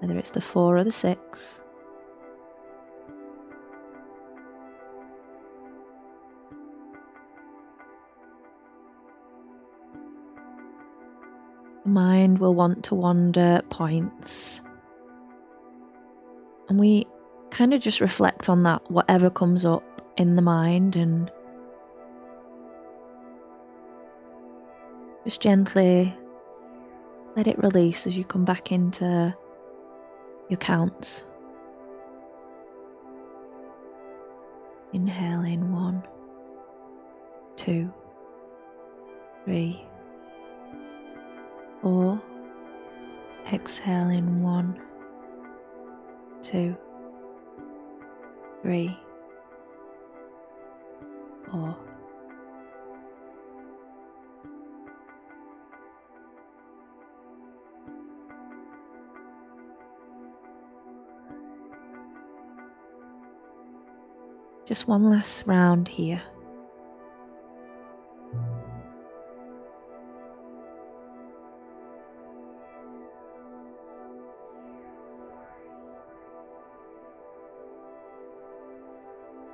Whether 0.00 0.18
it's 0.18 0.32
the 0.32 0.40
four 0.40 0.76
or 0.76 0.82
the 0.82 0.90
six. 0.90 1.62
Mind 11.84 12.40
will 12.40 12.54
want 12.54 12.82
to 12.84 12.96
wander 12.96 13.62
points. 13.70 14.60
And 16.68 16.80
we 16.80 17.06
kind 17.50 17.72
of 17.72 17.80
just 17.80 18.00
reflect 18.00 18.48
on 18.48 18.64
that, 18.64 18.90
whatever 18.90 19.30
comes 19.30 19.64
up 19.64 19.84
in 20.16 20.34
the 20.34 20.42
mind, 20.42 20.96
and 20.96 21.30
just 25.24 25.40
gently 25.40 26.14
let 27.36 27.46
it 27.46 27.58
release 27.58 28.06
as 28.06 28.16
you 28.16 28.24
come 28.24 28.44
back 28.44 28.72
into 28.72 29.34
your 30.48 30.58
counts. 30.58 31.24
Inhale 34.92 35.44
in 35.44 35.72
one, 35.72 36.02
two, 37.56 37.92
three, 39.44 39.84
four. 41.80 42.20
Exhale 43.52 44.10
in 44.10 44.42
one, 44.42 44.80
two 46.42 46.76
three, 48.62 48.96
four. 51.50 51.76
Just 64.70 64.86
one 64.86 65.10
last 65.10 65.48
round 65.48 65.88
here. 65.88 66.22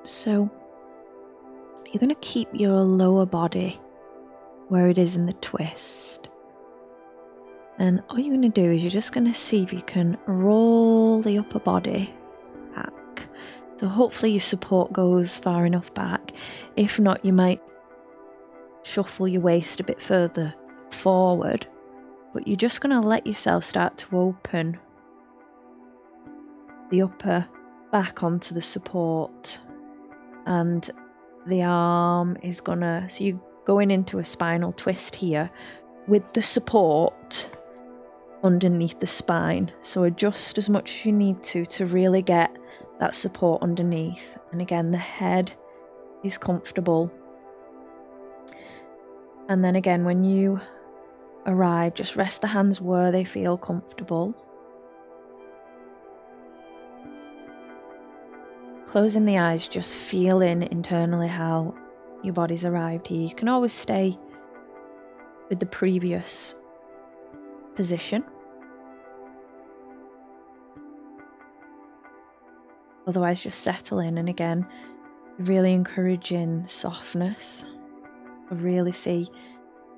So 0.02 0.50
you're 1.86 1.98
going 1.98 2.10
to 2.10 2.14
keep 2.20 2.48
your 2.52 2.74
lower 2.74 3.24
body 3.24 3.80
where 4.68 4.90
it 4.90 4.98
is 4.98 5.16
in 5.16 5.24
the 5.24 5.32
twist. 5.32 6.28
And 7.78 8.02
all 8.10 8.18
you're 8.18 8.36
going 8.36 8.42
to 8.42 8.50
do 8.50 8.70
is 8.70 8.84
you're 8.84 8.90
just 8.90 9.12
going 9.12 9.24
to 9.24 9.32
see 9.32 9.62
if 9.62 9.72
you 9.72 9.80
can 9.80 10.18
roll 10.26 11.22
the 11.22 11.38
upper 11.38 11.60
body. 11.60 12.12
So 13.78 13.88
hopefully 13.88 14.32
your 14.32 14.40
support 14.40 14.92
goes 14.92 15.36
far 15.36 15.66
enough 15.66 15.92
back. 15.94 16.32
If 16.76 16.98
not, 16.98 17.24
you 17.24 17.32
might 17.32 17.62
shuffle 18.82 19.28
your 19.28 19.42
waist 19.42 19.80
a 19.80 19.84
bit 19.84 20.00
further 20.00 20.54
forward, 20.90 21.66
but 22.32 22.46
you're 22.46 22.56
just 22.56 22.80
going 22.80 23.00
to 23.00 23.06
let 23.06 23.26
yourself 23.26 23.64
start 23.64 23.98
to 23.98 24.16
open 24.16 24.78
the 26.90 27.02
upper 27.02 27.46
back 27.92 28.22
onto 28.22 28.54
the 28.54 28.62
support. 28.62 29.60
And 30.46 30.88
the 31.46 31.62
arm 31.62 32.36
is 32.42 32.60
gonna 32.60 33.06
so 33.08 33.24
you're 33.24 33.40
going 33.64 33.90
into 33.90 34.18
a 34.18 34.24
spinal 34.24 34.72
twist 34.72 35.14
here 35.16 35.50
with 36.08 36.32
the 36.32 36.42
support 36.42 37.50
underneath 38.42 38.98
the 39.00 39.06
spine. 39.06 39.70
So 39.82 40.04
adjust 40.04 40.58
as 40.58 40.68
much 40.68 40.94
as 40.94 41.06
you 41.06 41.12
need 41.12 41.42
to 41.44 41.64
to 41.66 41.86
really 41.86 42.22
get 42.22 42.56
that 42.98 43.14
support 43.14 43.62
underneath 43.62 44.38
and 44.52 44.60
again 44.60 44.90
the 44.90 44.98
head 44.98 45.52
is 46.24 46.38
comfortable 46.38 47.10
and 49.48 49.64
then 49.64 49.76
again 49.76 50.04
when 50.04 50.24
you 50.24 50.60
arrive 51.46 51.94
just 51.94 52.16
rest 52.16 52.40
the 52.40 52.46
hands 52.46 52.80
where 52.80 53.12
they 53.12 53.24
feel 53.24 53.56
comfortable 53.56 54.34
Closing 58.86 59.26
the 59.26 59.36
eyes, 59.36 59.66
just 59.66 59.94
feeling 59.94 60.62
internally 60.62 61.28
how 61.28 61.74
your 62.22 62.32
body's 62.32 62.64
arrived 62.64 63.08
here. 63.08 63.28
You 63.28 63.34
can 63.34 63.48
always 63.48 63.72
stay 63.72 64.16
with 65.50 65.58
the 65.58 65.66
previous 65.66 66.54
position. 67.74 68.24
Otherwise, 73.06 73.42
just 73.42 73.60
settle 73.60 74.00
in. 74.00 74.18
And 74.18 74.28
again, 74.28 74.66
really 75.38 75.72
encouraging 75.72 76.66
softness. 76.66 77.64
Really 78.50 78.92
see 78.92 79.28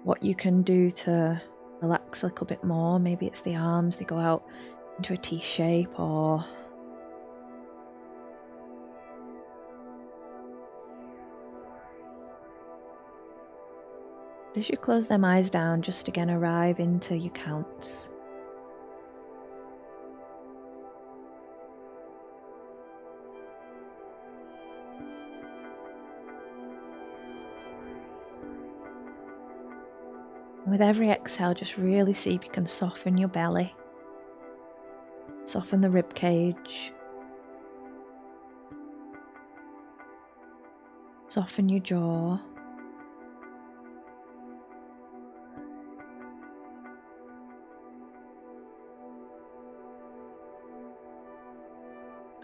what 0.05 0.23
you 0.23 0.35
can 0.35 0.63
do 0.63 0.91
to 0.91 1.41
relax 1.81 2.23
a 2.23 2.27
little 2.27 2.47
bit 2.47 2.63
more. 2.65 2.99
Maybe 2.99 3.27
it's 3.27 3.41
the 3.41 3.57
arms, 3.57 3.97
they 3.97 4.05
go 4.05 4.19
out 4.19 4.45
into 4.97 5.15
a 5.15 5.17
T 5.17 5.41
shape, 5.41 5.99
or 5.99 6.45
As 14.57 14.69
you 14.69 14.77
close 14.77 15.07
them 15.07 15.25
eyes 15.25 15.51
down, 15.51 15.83
just 15.83 16.09
again 16.09 16.31
arrive 16.31 16.81
into 16.81 17.17
your 17.17 17.31
counts. 17.31 18.09
With 30.69 30.83
every 30.83 31.11
exhale, 31.11 31.55
just 31.55 31.79
really 31.79 32.13
see 32.13 32.35
if 32.35 32.45
you 32.45 32.51
can 32.51 32.67
soften 32.67 33.17
your 33.17 33.31
belly, 33.31 33.75
soften 35.45 35.81
the 35.81 35.89
rib 35.89 36.13
cage, 36.15 36.93
soften 41.29 41.71
your 41.71 41.81
jaw. 41.81 42.39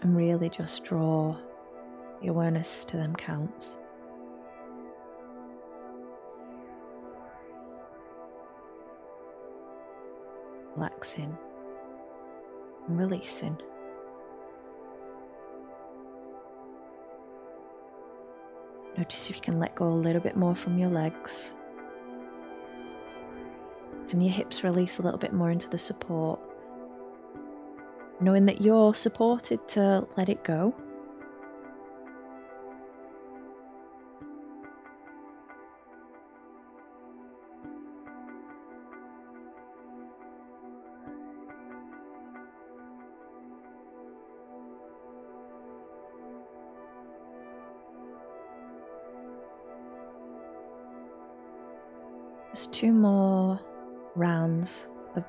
and 0.01 0.15
really 0.15 0.49
just 0.49 0.83
draw 0.83 1.35
the 2.21 2.27
awareness 2.27 2.85
to 2.85 2.95
them 2.95 3.15
counts. 3.15 3.79
Relaxing 10.75 11.37
and 12.87 12.99
releasing. 12.99 13.57
Notice 18.97 19.29
if 19.29 19.35
you 19.35 19.41
can 19.41 19.59
let 19.59 19.75
go 19.75 19.87
a 19.87 19.89
little 19.89 20.21
bit 20.21 20.37
more 20.37 20.55
from 20.55 20.77
your 20.77 20.89
legs. 20.89 21.53
Can 24.09 24.21
your 24.21 24.31
hips 24.31 24.63
release 24.63 24.99
a 24.99 25.01
little 25.01 25.19
bit 25.19 25.33
more 25.33 25.51
into 25.51 25.69
the 25.69 25.77
support? 25.77 26.39
knowing 28.19 28.45
that 28.45 28.61
you're 28.61 28.95
supported 28.95 29.67
to 29.69 30.07
let 30.17 30.29
it 30.29 30.43
go. 30.43 30.73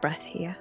Breath 0.00 0.22
here. 0.22 0.56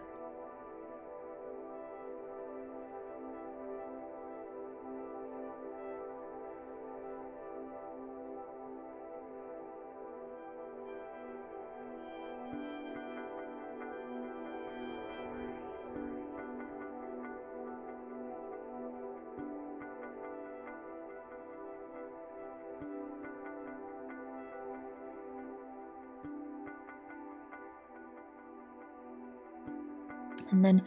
And 30.52 30.64
then 30.64 30.82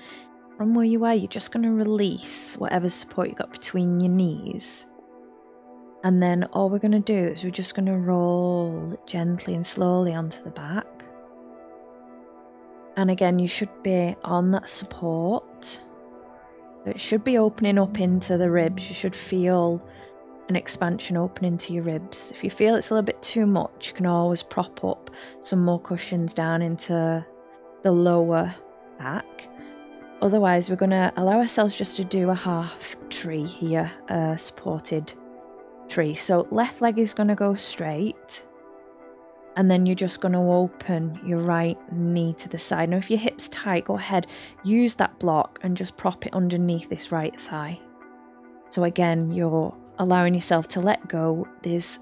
from 0.56 0.74
where 0.74 0.84
you 0.84 1.04
are, 1.04 1.14
you're 1.14 1.28
just 1.28 1.52
going 1.52 1.62
to 1.64 1.70
release 1.72 2.56
whatever 2.56 2.88
support 2.88 3.28
you 3.28 3.34
got 3.34 3.52
between 3.52 4.00
your 4.00 4.10
knees. 4.10 4.86
And 6.04 6.22
then 6.22 6.44
all 6.52 6.70
we're 6.70 6.78
going 6.78 6.92
to 6.92 7.00
do 7.00 7.32
is 7.32 7.44
we're 7.44 7.50
just 7.50 7.74
going 7.74 7.86
to 7.86 7.96
roll 7.96 8.96
gently 9.06 9.54
and 9.54 9.66
slowly 9.66 10.14
onto 10.14 10.42
the 10.42 10.50
back. 10.50 10.86
And 12.96 13.10
again, 13.10 13.38
you 13.38 13.48
should 13.48 13.70
be 13.82 14.16
on 14.24 14.50
that 14.52 14.68
support. 14.68 15.80
It 16.86 17.00
should 17.00 17.24
be 17.24 17.38
opening 17.38 17.78
up 17.78 18.00
into 18.00 18.36
the 18.36 18.50
ribs. 18.50 18.88
You 18.88 18.94
should 18.94 19.14
feel 19.14 19.82
an 20.48 20.56
expansion 20.56 21.16
opening 21.16 21.58
to 21.58 21.72
your 21.72 21.84
ribs. 21.84 22.32
If 22.32 22.42
you 22.42 22.50
feel 22.50 22.74
it's 22.74 22.90
a 22.90 22.94
little 22.94 23.04
bit 23.04 23.22
too 23.22 23.46
much, 23.46 23.88
you 23.88 23.94
can 23.94 24.06
always 24.06 24.42
prop 24.42 24.82
up 24.84 25.10
some 25.40 25.64
more 25.64 25.80
cushions 25.80 26.32
down 26.32 26.62
into 26.62 27.24
the 27.82 27.92
lower 27.92 28.54
back. 28.98 29.48
Otherwise, 30.20 30.68
we're 30.68 30.76
going 30.76 30.90
to 30.90 31.12
allow 31.16 31.38
ourselves 31.38 31.76
just 31.76 31.96
to 31.96 32.04
do 32.04 32.30
a 32.30 32.34
half 32.34 32.96
tree 33.08 33.44
here, 33.44 33.90
a 34.08 34.36
supported 34.36 35.12
tree. 35.88 36.14
So 36.14 36.46
left 36.50 36.80
leg 36.80 36.98
is 36.98 37.14
going 37.14 37.28
to 37.28 37.34
go 37.34 37.54
straight. 37.54 38.44
And 39.56 39.70
then 39.70 39.86
you're 39.86 39.96
just 39.96 40.20
going 40.20 40.32
to 40.32 40.38
open 40.38 41.20
your 41.24 41.38
right 41.38 41.78
knee 41.92 42.32
to 42.34 42.48
the 42.48 42.58
side. 42.58 42.90
Now, 42.90 42.98
if 42.98 43.10
your 43.10 43.18
hip's 43.18 43.48
tight, 43.48 43.86
go 43.86 43.96
ahead, 43.96 44.26
use 44.64 44.94
that 44.96 45.18
block 45.18 45.58
and 45.62 45.76
just 45.76 45.96
prop 45.96 46.26
it 46.26 46.34
underneath 46.34 46.88
this 46.88 47.10
right 47.10 47.38
thigh. 47.40 47.80
So 48.70 48.84
again, 48.84 49.32
you're 49.32 49.74
allowing 49.98 50.34
yourself 50.34 50.68
to 50.68 50.80
let 50.80 51.08
go. 51.08 51.46
There's 51.62 51.98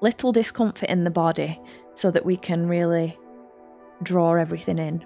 little 0.00 0.32
discomfort 0.32 0.88
in 0.88 1.04
the 1.04 1.10
body 1.10 1.60
so 1.94 2.10
that 2.10 2.24
we 2.24 2.36
can 2.36 2.66
really 2.66 3.18
draw 4.02 4.34
everything 4.34 4.78
in 4.78 5.04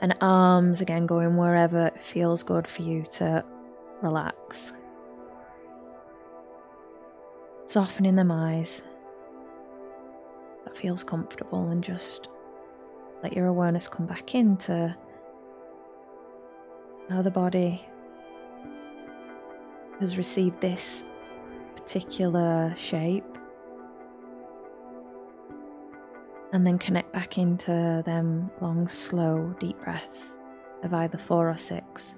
and 0.00 0.14
arms 0.20 0.80
again 0.80 1.06
going 1.06 1.36
wherever 1.36 1.86
it 1.86 2.02
feels 2.02 2.42
good 2.42 2.66
for 2.66 2.82
you 2.82 3.02
to 3.02 3.44
relax. 4.02 4.72
Softening 7.66 8.16
them 8.16 8.30
eyes. 8.30 8.82
That 10.64 10.76
feels 10.76 11.04
comfortable 11.04 11.68
and 11.68 11.82
just 11.82 12.28
let 13.22 13.34
your 13.34 13.46
awareness 13.46 13.88
come 13.88 14.06
back 14.06 14.34
into 14.34 14.94
how 17.08 17.22
the 17.22 17.30
body 17.30 17.84
has 20.00 20.16
received 20.16 20.60
this 20.60 21.04
particular 21.76 22.74
shape 22.76 23.31
and 26.52 26.66
then 26.66 26.78
connect 26.78 27.12
back 27.12 27.38
into 27.38 28.02
them 28.04 28.50
long, 28.60 28.86
slow, 28.86 29.54
deep 29.58 29.78
breaths 29.82 30.38
of 30.82 30.92
either 30.94 31.18
four 31.18 31.48
or 31.50 31.56
six. 31.56 32.14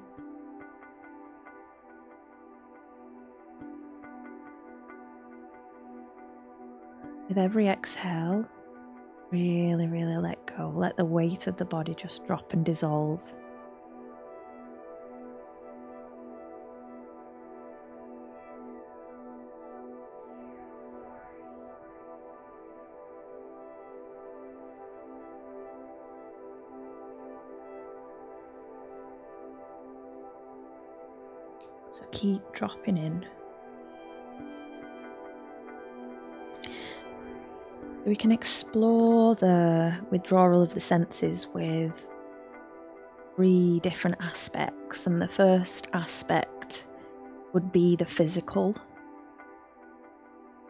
With 7.29 7.38
every 7.38 7.68
exhale, 7.68 8.47
Really, 9.35 9.88
really 9.88 10.16
let 10.16 10.47
go. 10.57 10.73
Let 10.73 10.97
the 10.97 11.05
weight 11.05 11.49
of 11.49 11.57
the 11.57 11.64
body 11.64 11.92
just 11.92 12.25
drop 12.25 12.53
and 12.53 12.64
dissolve. 12.64 13.35
Keep 32.14 32.40
dropping 32.53 32.96
in. 32.96 33.27
We 38.07 38.16
can 38.16 38.33
explore 38.33 39.35
the 39.35 39.94
withdrawal 40.11 40.62
of 40.62 40.72
the 40.74 40.81
senses 40.81 41.48
with 41.53 42.07
three 43.35 43.81
different 43.81 44.16
aspects, 44.20 45.07
and 45.07 45.20
the 45.20 45.29
first 45.29 45.88
aspect 45.92 46.87
would 47.53 47.72
be 47.72 47.96
the 47.96 48.07
physical 48.07 48.77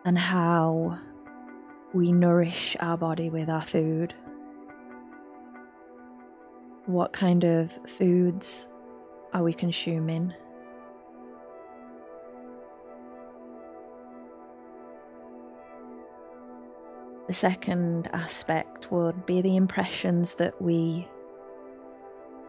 and 0.04 0.18
how 0.18 0.98
we 1.92 2.10
nourish 2.10 2.76
our 2.80 2.96
body 2.96 3.30
with 3.30 3.48
our 3.48 3.66
food. 3.66 4.14
What 6.86 7.12
kind 7.12 7.44
of 7.44 7.70
foods 7.86 8.66
are 9.32 9.42
we 9.42 9.52
consuming? 9.52 10.32
The 17.26 17.34
second 17.34 18.10
aspect 18.12 18.92
would 18.92 19.24
be 19.24 19.40
the 19.40 19.56
impressions 19.56 20.34
that 20.34 20.60
we 20.60 21.08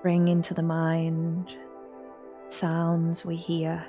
bring 0.01 0.27
into 0.27 0.53
the 0.53 0.61
mind, 0.61 1.55
sounds 2.49 3.25
we 3.25 3.37
hear, 3.37 3.85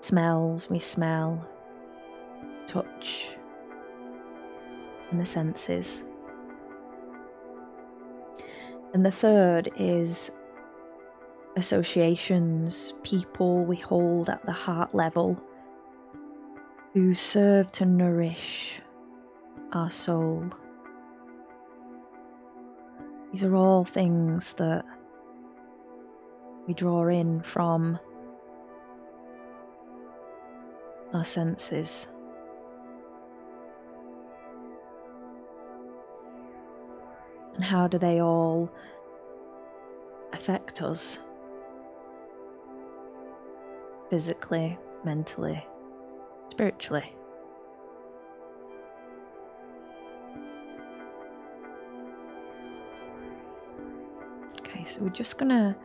smells 0.00 0.68
we 0.68 0.78
smell, 0.78 1.48
touch, 2.66 3.36
and 5.10 5.18
the 5.18 5.24
senses. 5.24 6.04
And 8.92 9.04
the 9.04 9.10
third 9.10 9.70
is 9.78 10.30
associations, 11.56 12.92
people 13.02 13.64
we 13.64 13.76
hold 13.76 14.28
at 14.28 14.44
the 14.44 14.52
heart 14.52 14.94
level 14.94 15.40
who 16.94 17.12
serve 17.12 17.72
to 17.72 17.84
nourish 17.84 18.80
our 19.72 19.90
soul. 19.90 20.48
These 23.32 23.42
are 23.42 23.56
all 23.56 23.84
things 23.84 24.54
that 24.54 24.84
we 26.68 26.74
draw 26.74 27.08
in 27.08 27.42
from 27.42 27.98
our 31.12 31.24
senses. 31.24 32.06
And 37.56 37.64
how 37.64 37.88
do 37.88 37.98
they 37.98 38.20
all 38.20 38.70
affect 40.32 40.80
us? 40.80 41.18
Physically, 44.10 44.78
mentally, 45.04 45.66
spiritually. 46.54 47.12
Okay, 54.60 54.84
so 54.84 55.00
we're 55.02 55.08
just 55.08 55.36
gonna 55.36 55.76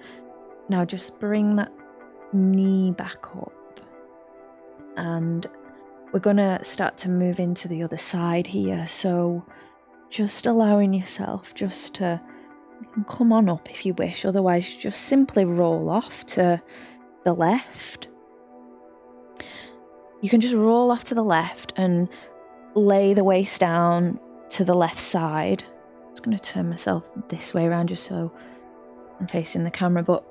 now 0.69 0.85
just 0.85 1.17
bring 1.17 1.55
that 1.55 1.71
knee 2.33 2.91
back 2.91 3.35
up 3.35 3.79
and 4.95 5.47
we're 6.13 6.19
gonna 6.19 6.63
start 6.63 6.97
to 6.97 7.09
move 7.09 7.39
into 7.39 7.67
the 7.67 7.81
other 7.81 7.97
side 7.97 8.45
here. 8.45 8.85
So 8.87 9.43
just 10.11 10.45
allowing 10.45 10.93
yourself 10.93 11.55
just 11.55 11.95
to 11.95 12.21
come 13.07 13.33
on 13.33 13.49
up 13.49 13.71
if 13.71 13.87
you 13.87 13.95
wish, 13.95 14.23
otherwise, 14.23 14.77
just 14.77 15.01
simply 15.01 15.45
roll 15.45 15.89
off 15.89 16.27
to 16.27 16.61
the 17.25 17.33
left 17.33 18.08
you 20.21 20.29
can 20.29 20.41
just 20.41 20.53
roll 20.53 20.91
off 20.91 21.05
to 21.05 21.15
the 21.15 21.23
left 21.23 21.73
and 21.77 22.09
lay 22.75 23.13
the 23.13 23.23
waist 23.23 23.59
down 23.59 24.19
to 24.49 24.63
the 24.63 24.73
left 24.73 24.99
side. 24.99 25.63
I'm 26.05 26.11
just 26.11 26.23
going 26.23 26.37
to 26.37 26.43
turn 26.43 26.69
myself 26.69 27.09
this 27.29 27.53
way 27.53 27.65
around 27.65 27.87
just 27.87 28.03
so 28.03 28.31
I'm 29.19 29.27
facing 29.27 29.63
the 29.63 29.71
camera, 29.71 30.03
but 30.03 30.23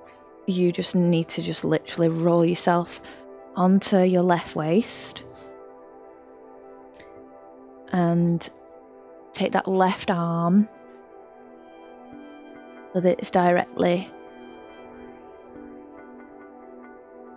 you 0.47 0.73
just 0.73 0.95
need 0.95 1.29
to 1.29 1.43
just 1.43 1.65
literally 1.65 2.09
roll 2.09 2.45
yourself 2.45 3.01
onto 3.57 3.99
your 3.99 4.23
left 4.23 4.57
waist 4.57 5.25
and 7.93 8.49
take 9.33 9.53
that 9.53 9.69
left 9.69 10.11
arm 10.11 10.69
so 12.93 13.01
that 13.01 13.19
it's 13.19 13.31
directly 13.31 14.11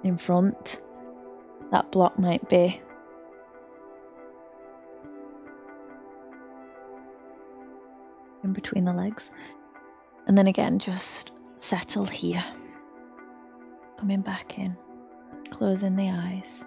in 0.03 0.17
front 0.17 0.81
that 1.71 1.91
block 1.91 2.19
might 2.19 2.47
be. 2.49 2.81
In 8.43 8.53
between 8.53 8.85
the 8.85 8.93
legs. 8.93 9.31
And 10.27 10.37
then 10.37 10.47
again, 10.47 10.79
just 10.79 11.31
settle 11.57 12.05
here. 12.05 12.43
Coming 13.97 14.21
back 14.21 14.57
in, 14.57 14.75
closing 15.51 15.95
the 15.95 16.09
eyes. 16.09 16.63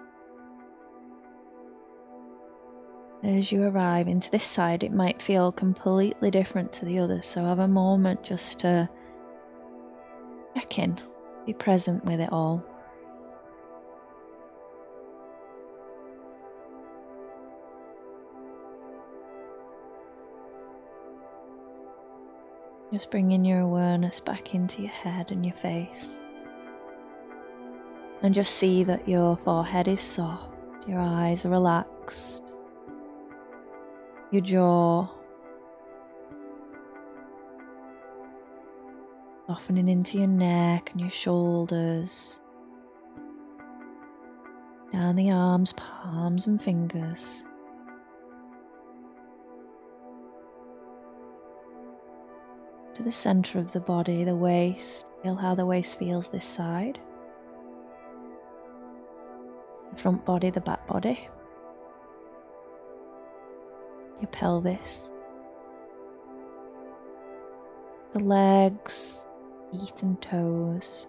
As 3.23 3.51
you 3.51 3.63
arrive 3.63 4.07
into 4.07 4.29
this 4.29 4.43
side, 4.43 4.83
it 4.83 4.93
might 4.93 5.21
feel 5.21 5.51
completely 5.51 6.29
different 6.29 6.71
to 6.73 6.85
the 6.85 6.99
other, 6.99 7.21
so 7.23 7.43
have 7.43 7.59
a 7.59 7.67
moment 7.67 8.23
just 8.23 8.59
to 8.59 8.87
check 10.55 10.77
in, 10.79 10.99
be 11.45 11.53
present 11.53 12.05
with 12.05 12.19
it 12.19 12.31
all. 12.31 12.63
Just 22.95 23.11
bringing 23.11 23.43
your 23.43 23.59
awareness 23.59 24.21
back 24.21 24.55
into 24.55 24.81
your 24.81 24.89
head 24.89 25.29
and 25.29 25.45
your 25.45 25.55
face. 25.55 26.17
And 28.21 28.33
just 28.33 28.55
see 28.55 28.85
that 28.85 29.05
your 29.05 29.35
forehead 29.35 29.89
is 29.89 29.99
soft, 29.99 30.55
your 30.87 31.01
eyes 31.01 31.45
are 31.45 31.49
relaxed, 31.49 32.41
your 34.31 34.41
jaw 34.41 35.09
softening 39.45 39.89
into 39.89 40.19
your 40.19 40.27
neck 40.27 40.91
and 40.93 41.01
your 41.01 41.11
shoulders, 41.11 42.39
down 44.93 45.17
the 45.17 45.31
arms, 45.31 45.73
palms, 45.73 46.47
and 46.47 46.63
fingers. 46.63 47.43
To 52.95 53.03
the 53.03 53.11
center 53.11 53.59
of 53.59 53.71
the 53.73 53.79
body, 53.79 54.23
the 54.23 54.35
waist. 54.35 55.05
Feel 55.21 55.35
how 55.35 55.53
the 55.53 55.65
waist 55.65 55.99
feels 55.99 56.29
this 56.29 56.45
side. 56.45 56.99
The 59.91 60.01
front 60.01 60.23
body, 60.25 60.49
the 60.49 60.61
back 60.61 60.87
body. 60.87 61.27
Your 64.21 64.29
pelvis. 64.31 65.09
The 68.13 68.19
legs, 68.19 69.25
feet, 69.71 70.01
and 70.01 70.21
toes. 70.21 71.07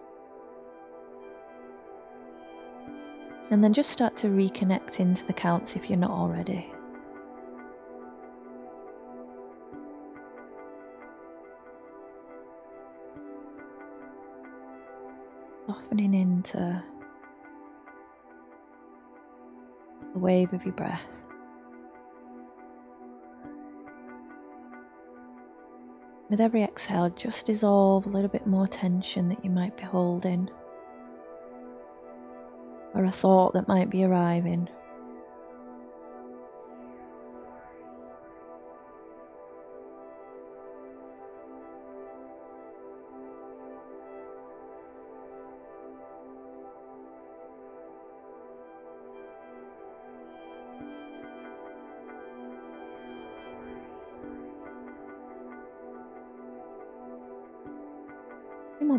And 3.49 3.63
then 3.63 3.73
just 3.73 3.91
start 3.91 4.17
to 4.17 4.27
reconnect 4.27 4.99
into 4.99 5.25
the 5.25 5.31
counts 5.31 5.77
if 5.77 5.89
you're 5.89 5.97
not 5.97 6.11
already. 6.11 6.69
Softening 15.97 16.13
into 16.13 16.83
the 20.13 20.19
wave 20.19 20.53
of 20.53 20.63
your 20.63 20.73
breath. 20.73 21.01
With 26.29 26.41
every 26.41 26.61
exhale, 26.63 27.09
just 27.09 27.45
dissolve 27.45 28.05
a 28.05 28.09
little 28.09 28.29
bit 28.29 28.45
more 28.45 28.67
tension 28.67 29.29
that 29.29 29.43
you 29.43 29.49
might 29.49 29.77
be 29.77 29.83
holding, 29.83 30.49
or 32.93 33.05
a 33.05 33.11
thought 33.11 33.53
that 33.53 33.67
might 33.67 33.89
be 33.89 34.03
arriving. 34.03 34.69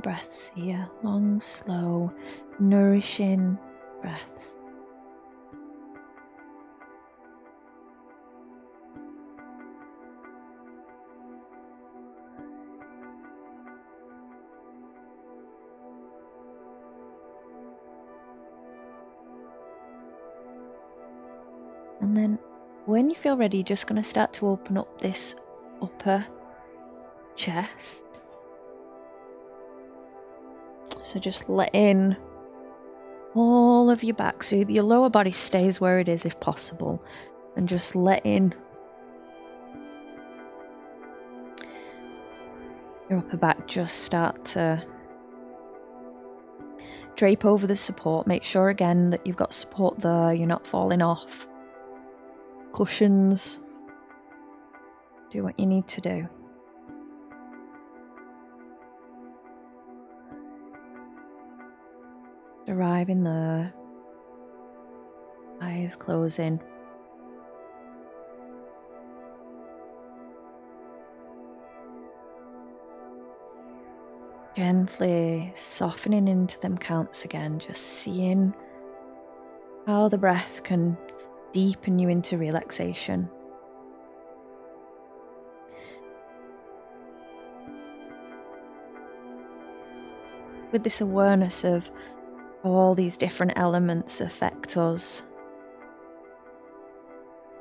Breaths 0.08 0.50
here. 0.54 0.88
Long, 1.02 1.38
slow, 1.38 2.10
nourishing 2.58 3.58
breaths. 4.00 4.54
And 22.00 22.16
then 22.16 22.38
when 22.86 23.10
you 23.10 23.14
feel 23.14 23.36
ready, 23.36 23.58
you're 23.58 23.64
just 23.64 23.86
going 23.86 24.02
to 24.02 24.08
start 24.08 24.32
to 24.34 24.46
open 24.46 24.78
up 24.78 25.02
this 25.02 25.34
upper 25.82 26.24
chest. 27.36 28.07
So 31.08 31.18
just 31.18 31.48
let 31.48 31.74
in 31.74 32.18
all 33.34 33.88
of 33.88 34.04
your 34.04 34.14
back. 34.14 34.42
So 34.42 34.56
your 34.56 34.84
lower 34.84 35.08
body 35.08 35.30
stays 35.30 35.80
where 35.80 36.00
it 36.00 36.06
is 36.06 36.26
if 36.26 36.38
possible. 36.38 37.02
And 37.56 37.66
just 37.66 37.96
let 37.96 38.26
in 38.26 38.54
your 43.08 43.20
upper 43.20 43.38
back 43.38 43.66
just 43.66 44.00
start 44.00 44.44
to 44.44 44.84
drape 47.16 47.46
over 47.46 47.66
the 47.66 47.74
support. 47.74 48.26
Make 48.26 48.44
sure 48.44 48.68
again 48.68 49.08
that 49.08 49.26
you've 49.26 49.34
got 49.34 49.54
support 49.54 49.98
there, 50.02 50.34
you're 50.34 50.46
not 50.46 50.66
falling 50.66 51.00
off. 51.00 51.48
Cushions. 52.74 53.60
Do 55.30 55.42
what 55.42 55.58
you 55.58 55.64
need 55.64 55.88
to 55.88 56.02
do. 56.02 56.28
Arriving 62.68 63.24
there, 63.24 63.72
eyes 65.62 65.96
closing. 65.96 66.60
Gently 74.54 75.50
softening 75.54 76.28
into 76.28 76.60
them 76.60 76.76
counts 76.76 77.24
again, 77.24 77.58
just 77.58 77.80
seeing 77.82 78.54
how 79.86 80.10
the 80.10 80.18
breath 80.18 80.62
can 80.62 80.98
deepen 81.52 81.98
you 81.98 82.10
into 82.10 82.36
relaxation. 82.36 83.30
With 90.70 90.84
this 90.84 91.00
awareness 91.00 91.64
of 91.64 91.90
all 92.64 92.94
these 92.94 93.16
different 93.16 93.52
elements 93.56 94.20
affect 94.20 94.76
us, 94.76 95.22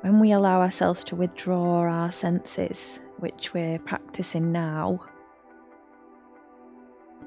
when 0.00 0.20
we 0.20 0.32
allow 0.32 0.60
ourselves 0.60 1.02
to 1.04 1.16
withdraw 1.16 1.80
our 1.80 2.12
senses, 2.12 3.00
which 3.18 3.52
we're 3.52 3.78
practicing 3.80 4.52
now, 4.52 5.00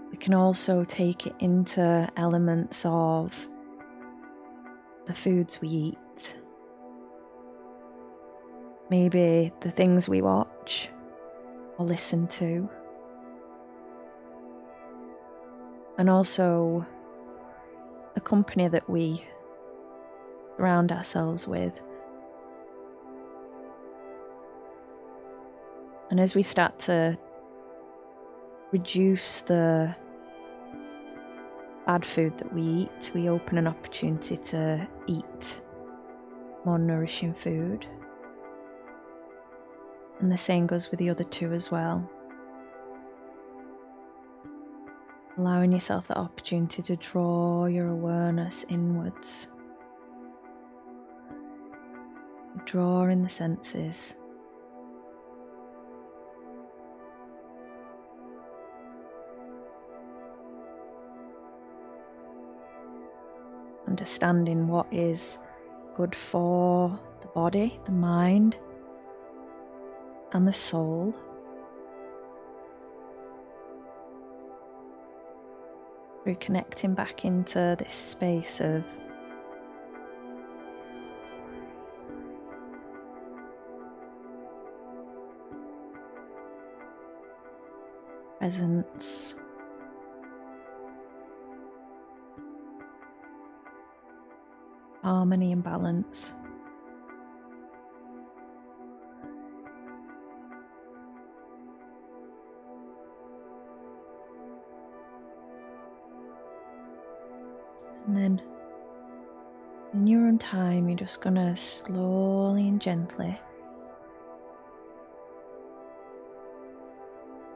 we 0.10 0.18
can 0.18 0.34
also 0.34 0.84
take 0.86 1.28
it 1.28 1.36
into 1.40 2.10
elements 2.18 2.84
of 2.86 3.50
the 5.08 5.14
foods 5.14 5.60
we 5.62 5.68
eat, 5.68 6.36
maybe 8.90 9.52
the 9.62 9.72
things 9.72 10.08
we 10.08 10.22
watch 10.22 10.90
or 11.78 11.86
listen 11.86 12.28
to, 12.28 12.70
and 15.98 16.10
also 16.10 16.86
the 18.14 18.22
company 18.22 18.68
that 18.68 18.90
we 18.90 19.24
surround 20.58 20.92
ourselves 20.92 21.48
with. 21.48 21.82
And 26.10 26.20
as 26.20 26.36
we 26.36 26.44
start 26.44 26.78
to 26.80 27.18
reduce 28.72 29.42
the 29.42 29.96
bad 31.86 32.06
food 32.06 32.38
that 32.38 32.54
we 32.54 32.62
eat, 32.62 33.12
we 33.14 33.30
open 33.30 33.58
an 33.58 33.68
opportunity 33.68 34.38
to 34.38 34.88
eat 35.08 35.62
more 36.66 36.78
nourishing 36.78 37.34
food. 37.34 37.88
And 40.20 40.32
the 40.32 40.38
same 40.38 40.68
goes 40.68 40.92
with 40.92 41.00
the 41.00 41.10
other 41.10 41.24
two 41.24 41.54
as 41.54 41.72
well. 41.72 42.08
Allowing 45.38 45.72
yourself 45.72 46.08
the 46.08 46.18
opportunity 46.18 46.82
to 46.82 46.96
draw 46.98 47.66
your 47.66 47.88
awareness 47.88 48.66
inwards. 48.70 49.48
Draw 52.66 53.06
in 53.06 53.24
the 53.24 53.30
senses. 53.30 54.16
understanding 64.02 64.68
what 64.68 64.88
is 64.92 65.38
good 65.96 66.16
for 66.16 67.00
the 67.20 67.28
body, 67.28 67.80
the 67.86 67.92
mind, 67.92 68.58
and 70.32 70.48
the 70.48 70.52
soul. 70.52 71.14
Reconnecting 76.26 76.96
back 76.96 77.26
into 77.26 77.76
this 77.80 77.94
space 77.94 78.60
of 78.60 78.84
presence. 88.38 89.36
harmony 95.04 95.52
and 95.52 95.64
balance. 95.64 96.34
Time, 110.42 110.90
you're 110.90 110.98
just 110.98 111.22
gonna 111.22 111.56
slowly 111.56 112.68
and 112.68 112.82
gently 112.82 113.40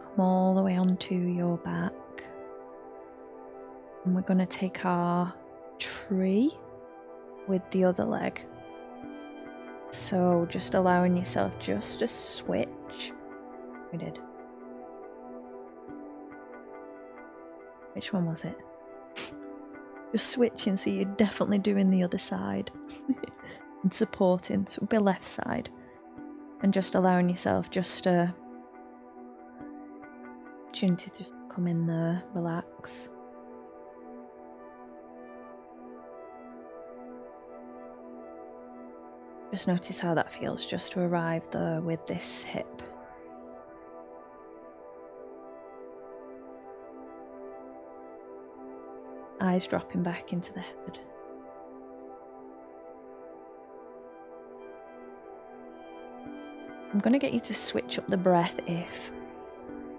come 0.04 0.20
all 0.20 0.54
the 0.54 0.62
way 0.62 0.78
onto 0.78 1.16
your 1.16 1.58
back. 1.58 1.92
And 4.06 4.16
we're 4.16 4.22
gonna 4.22 4.46
take 4.46 4.86
our 4.86 5.34
tree 5.80 6.52
with 7.48 7.64
the 7.72 7.84
other 7.84 8.06
leg. 8.06 8.46
So 9.90 10.46
just 10.50 10.76
allowing 10.76 11.18
yourself 11.18 11.52
just 11.60 12.00
to 12.00 12.08
switch. 12.08 13.12
We 13.92 13.98
did. 13.98 14.20
Which 17.94 18.14
one 18.14 18.26
was 18.26 18.44
it? 18.44 18.58
Just 20.16 20.30
switching 20.32 20.78
so 20.78 20.90
you're 20.90 21.04
definitely 21.04 21.58
doing 21.60 21.90
the 21.90 22.02
other 22.02 22.18
side 22.18 22.72
and 23.84 23.94
supporting. 23.94 24.66
So 24.66 24.86
be 24.86 24.98
left 24.98 25.28
side. 25.28 25.70
And 26.62 26.74
just 26.74 26.96
allowing 26.96 27.28
yourself 27.28 27.70
just 27.70 28.06
a 28.06 28.34
opportunity 30.70 31.10
to 31.10 31.26
come 31.50 31.68
in 31.68 31.86
there, 31.86 32.24
relax. 32.34 33.10
Just 39.52 39.68
notice 39.68 40.00
how 40.00 40.14
that 40.14 40.32
feels 40.32 40.66
just 40.66 40.94
to 40.94 41.02
arrive 41.02 41.44
there 41.52 41.82
with 41.82 42.06
this 42.06 42.44
hip. 42.44 42.82
Eyes 49.46 49.68
dropping 49.68 50.02
back 50.02 50.34
into 50.34 50.52
the 50.54 50.60
head. 50.60 50.98
I'm 56.92 56.98
going 57.00 57.14
to 57.14 57.20
get 57.20 57.32
you 57.32 57.40
to 57.42 57.54
switch 57.54 58.00
up 58.00 58.08
the 58.08 58.18
breath 58.18 58.60
if 58.66 59.12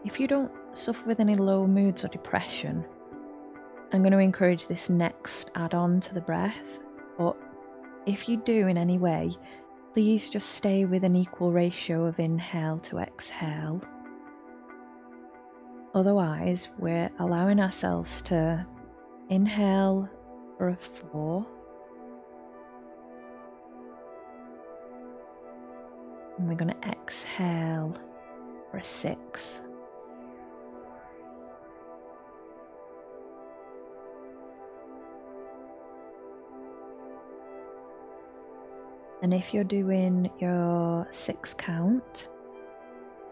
if 0.04 0.18
you 0.18 0.26
don't 0.26 0.50
suffer 0.72 1.06
with 1.06 1.20
any 1.20 1.36
low 1.36 1.64
moods 1.64 2.04
or 2.04 2.08
depression. 2.08 2.84
I'm 3.92 4.02
going 4.02 4.12
to 4.12 4.18
encourage 4.18 4.66
this 4.66 4.90
next 4.90 5.52
add 5.54 5.74
on 5.74 6.00
to 6.00 6.14
the 6.14 6.20
breath, 6.20 6.80
but 7.16 7.36
if 8.04 8.28
you 8.28 8.38
do 8.38 8.66
in 8.66 8.76
any 8.76 8.98
way, 8.98 9.30
please 9.92 10.28
just 10.28 10.56
stay 10.56 10.86
with 10.86 11.04
an 11.04 11.14
equal 11.14 11.52
ratio 11.52 12.04
of 12.06 12.18
inhale 12.18 12.78
to 12.80 12.98
exhale. 12.98 13.80
Otherwise, 15.94 16.70
we're 16.78 17.10
allowing 17.20 17.60
ourselves 17.60 18.22
to 18.22 18.66
inhale 19.28 20.08
for 20.56 20.68
a 20.68 20.76
four. 20.76 21.46
And 26.38 26.48
we're 26.48 26.54
going 26.54 26.74
to 26.74 26.88
exhale 26.88 27.96
for 28.70 28.78
a 28.78 28.82
six. 28.82 29.62
And 39.22 39.32
if 39.32 39.52
you're 39.52 39.64
doing 39.64 40.30
your 40.38 41.08
six 41.10 41.54
count, 41.54 42.28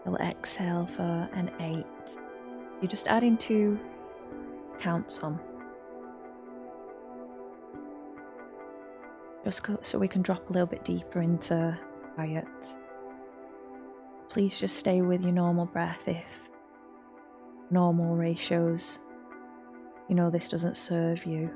you'll 0.03 0.17
exhale 0.17 0.85
for 0.87 1.29
an 1.33 1.51
eight. 1.59 2.17
You're 2.81 2.89
just 2.89 3.07
adding 3.07 3.37
two 3.37 3.79
counts 4.79 5.19
on. 5.19 5.39
Just 9.45 9.61
so 9.81 9.99
we 9.99 10.07
can 10.07 10.23
drop 10.23 10.49
a 10.49 10.53
little 10.53 10.65
bit 10.65 10.83
deeper 10.83 11.21
into 11.21 11.77
quiet. 12.15 12.47
Please 14.27 14.59
just 14.59 14.75
stay 14.75 15.01
with 15.01 15.21
your 15.21 15.33
normal 15.33 15.67
breath 15.67 16.07
if 16.07 16.25
normal 17.69 18.15
ratios, 18.15 18.97
you 20.09 20.15
know, 20.15 20.31
this 20.31 20.49
doesn't 20.49 20.75
serve 20.75 21.27
you. 21.27 21.51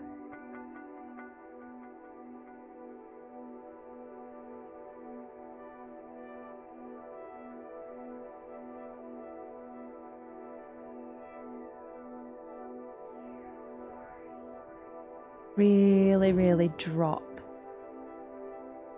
Really, 15.58 16.32
really 16.32 16.72
drop 16.78 17.29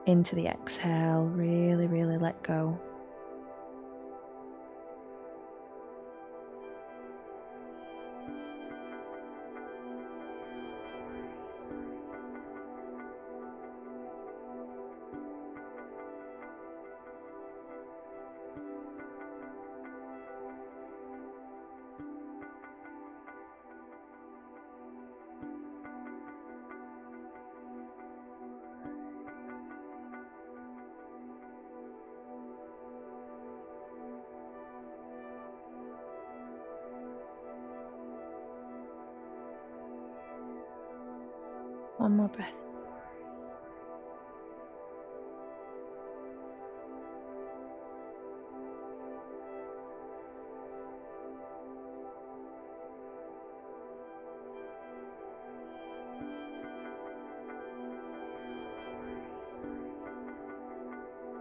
into 0.05 0.35
the 0.35 0.47
exhale. 0.47 1.23
Really, 1.23 1.87
really 1.87 2.17
let 2.17 2.41
go. 2.43 2.79
One 42.01 42.17
more 42.17 42.29
breath. 42.29 42.49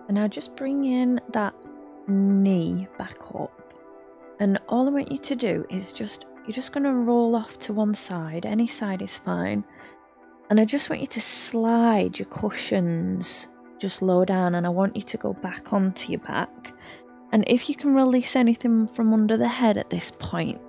And 0.09 0.17
now 0.17 0.29
just 0.29 0.55
bring 0.57 0.85
in 0.85 1.23
that 1.33 1.55
knee 2.07 2.87
back 2.99 3.17
up. 3.35 3.51
And 4.39 4.61
all 4.69 4.87
I 4.87 4.91
want 4.91 5.11
you 5.11 5.17
to 5.17 5.35
do 5.35 5.65
is 5.71 5.95
just, 5.95 6.27
you're 6.45 6.53
just 6.53 6.73
going 6.75 6.85
to 6.85 6.93
roll 6.93 7.35
off 7.35 7.59
to 7.61 7.73
one 7.73 7.95
side. 7.95 8.45
Any 8.45 8.67
side 8.67 9.01
is 9.01 9.17
fine. 9.17 9.65
And 10.51 10.59
I 10.59 10.65
just 10.65 10.91
want 10.91 11.01
you 11.01 11.07
to 11.07 11.21
slide 11.21 12.19
your 12.19 12.27
cushions 12.27 13.47
just 13.79 14.03
low 14.03 14.25
down, 14.25 14.57
and 14.57 14.67
I 14.67 14.71
want 14.71 14.97
you 14.97 15.03
to 15.03 15.17
go 15.17 15.33
back 15.33 15.73
onto 15.73 16.11
your 16.11 16.21
back. 16.21 16.75
And 17.33 17.45
if 17.47 17.69
you 17.69 17.77
can 17.77 17.95
release 17.95 18.35
anything 18.35 18.89
from 18.89 19.15
under 19.15 19.37
the 19.37 19.49
head 19.49 19.79
at 19.79 19.91
this 19.91 20.11
point. 20.11 20.61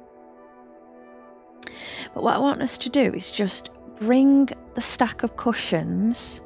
But 2.13 2.23
what 2.23 2.35
I 2.35 2.39
want 2.39 2.61
us 2.61 2.77
to 2.77 2.89
do 2.89 3.11
is 3.13 3.31
just 3.31 3.71
bring 3.99 4.49
the 4.75 4.81
stack 4.81 5.23
of 5.23 5.35
cushions 5.35 6.41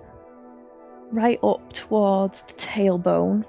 right 1.11 1.39
up 1.43 1.73
towards 1.73 2.41
the 2.43 2.53
tailbone. 2.53 3.43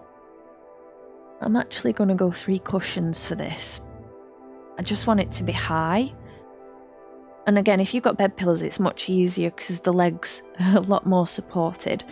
I'm 1.40 1.56
actually 1.56 1.92
going 1.92 2.08
to 2.08 2.14
go 2.14 2.32
three 2.32 2.58
cushions 2.58 3.24
for 3.26 3.36
this. 3.36 3.80
I 4.78 4.82
just 4.82 5.06
want 5.06 5.20
it 5.20 5.30
to 5.32 5.44
be 5.44 5.52
high 5.52 6.12
and 7.46 7.58
again, 7.58 7.78
if 7.78 7.94
you've 7.94 8.02
got 8.02 8.18
bed 8.18 8.36
pillows, 8.36 8.60
it's 8.60 8.80
much 8.80 9.08
easier 9.08 9.50
because 9.50 9.80
the 9.80 9.92
legs 9.92 10.42
are 10.60 10.76
a 10.76 10.80
lot 10.80 11.06
more 11.06 11.26
supported. 11.26 12.04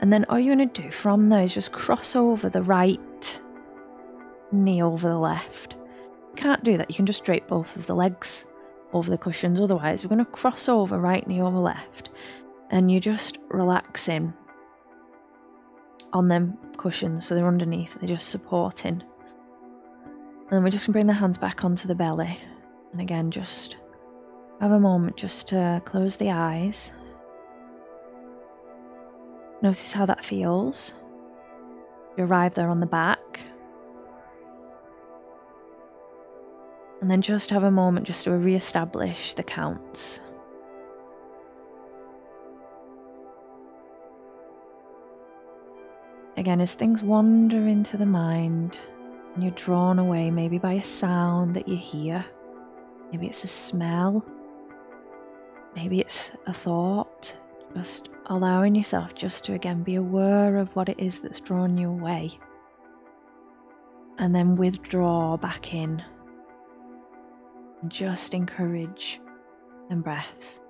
And 0.00 0.12
then 0.12 0.24
all 0.28 0.38
you're 0.38 0.54
going 0.54 0.68
to 0.68 0.82
do 0.82 0.90
from 0.90 1.28
there 1.28 1.42
is 1.42 1.54
just 1.54 1.72
cross 1.72 2.14
over 2.14 2.48
the 2.48 2.62
right 2.62 3.40
knee 4.52 4.82
over 4.82 5.08
the 5.08 5.18
left. 5.18 5.74
You 5.74 6.36
can't 6.36 6.62
do 6.62 6.76
that, 6.76 6.90
you 6.90 6.96
can 6.96 7.06
just 7.06 7.24
drape 7.24 7.48
both 7.48 7.76
of 7.76 7.86
the 7.86 7.94
legs 7.94 8.46
over 8.92 9.10
the 9.10 9.18
cushions. 9.18 9.60
Otherwise, 9.60 10.04
we're 10.04 10.14
going 10.14 10.24
to 10.24 10.30
cross 10.30 10.68
over 10.68 10.98
right 10.98 11.26
knee 11.26 11.40
over 11.40 11.58
left. 11.58 12.10
And 12.70 12.90
you're 12.90 13.00
just 13.00 13.38
relaxing 13.48 14.34
on 16.12 16.28
them 16.28 16.56
cushions 16.76 17.26
so 17.26 17.34
they're 17.34 17.46
underneath, 17.48 17.96
they're 18.00 18.08
just 18.08 18.28
supporting. 18.28 19.02
And 20.02 20.50
then 20.50 20.62
we're 20.62 20.70
just 20.70 20.86
going 20.86 20.92
to 20.92 20.98
bring 20.98 21.06
the 21.06 21.12
hands 21.12 21.38
back 21.38 21.64
onto 21.64 21.88
the 21.88 21.94
belly. 21.94 22.38
And 22.92 23.00
again, 23.00 23.30
just 23.30 23.76
have 24.60 24.72
a 24.72 24.80
moment 24.80 25.16
just 25.16 25.48
to 25.48 25.82
close 25.84 26.16
the 26.16 26.30
eyes. 26.30 26.90
Notice 29.62 29.92
how 29.92 30.06
that 30.06 30.24
feels. 30.24 30.94
You 32.16 32.24
arrive 32.24 32.54
there 32.54 32.70
on 32.70 32.80
the 32.80 32.86
back. 32.86 33.40
And 37.00 37.10
then 37.10 37.20
just 37.20 37.50
have 37.50 37.62
a 37.62 37.70
moment 37.70 38.06
just 38.06 38.24
to 38.24 38.32
re 38.32 38.54
establish 38.54 39.34
the 39.34 39.42
counts. 39.42 40.20
Again, 46.38 46.60
as 46.60 46.74
things 46.74 47.02
wander 47.02 47.66
into 47.66 47.96
the 47.96 48.06
mind 48.06 48.78
and 49.34 49.42
you're 49.42 49.52
drawn 49.52 49.98
away, 49.98 50.30
maybe 50.30 50.58
by 50.58 50.74
a 50.74 50.84
sound 50.84 51.56
that 51.56 51.66
you 51.66 51.76
hear, 51.76 52.24
maybe 53.10 53.26
it's 53.26 53.44
a 53.44 53.48
smell, 53.48 54.24
Maybe 55.76 56.00
it's 56.00 56.32
a 56.46 56.54
thought, 56.54 57.36
just 57.74 58.08
allowing 58.26 58.74
yourself 58.74 59.14
just 59.14 59.44
to 59.44 59.52
again 59.52 59.82
be 59.82 59.96
aware 59.96 60.56
of 60.56 60.74
what 60.74 60.88
it 60.88 60.98
is 60.98 61.20
that's 61.20 61.38
drawn 61.38 61.76
you 61.76 61.90
away. 61.90 62.30
And 64.18 64.34
then 64.34 64.56
withdraw 64.56 65.36
back 65.36 65.74
in. 65.74 66.02
And 67.82 67.92
just 67.92 68.32
encourage 68.32 69.20
and 69.90 70.02
breaths. 70.02 70.62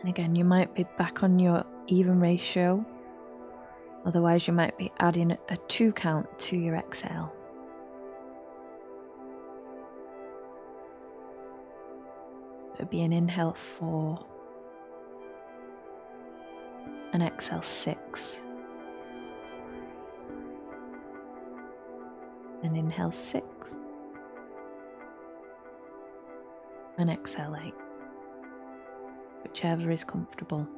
And 0.00 0.08
again, 0.08 0.34
you 0.34 0.44
might 0.44 0.74
be 0.74 0.84
back 0.98 1.22
on 1.22 1.38
your 1.38 1.64
even 1.86 2.18
ratio 2.18 2.84
Otherwise, 4.04 4.46
you 4.46 4.52
might 4.52 4.76
be 4.76 4.92
adding 4.98 5.30
a 5.48 5.56
two 5.68 5.90
count 5.92 6.26
to 6.38 6.58
your 6.58 6.76
exhale. 6.76 7.32
It 12.74 12.80
would 12.80 12.90
be 12.90 13.02
an 13.02 13.12
inhale 13.12 13.54
four, 13.54 14.26
an 17.14 17.22
exhale 17.22 17.62
six, 17.62 18.42
an 22.62 22.76
inhale 22.76 23.12
six, 23.12 23.76
an 26.98 27.08
exhale 27.08 27.56
eight, 27.64 27.74
whichever 29.44 29.90
is 29.90 30.04
comfortable. 30.04 30.68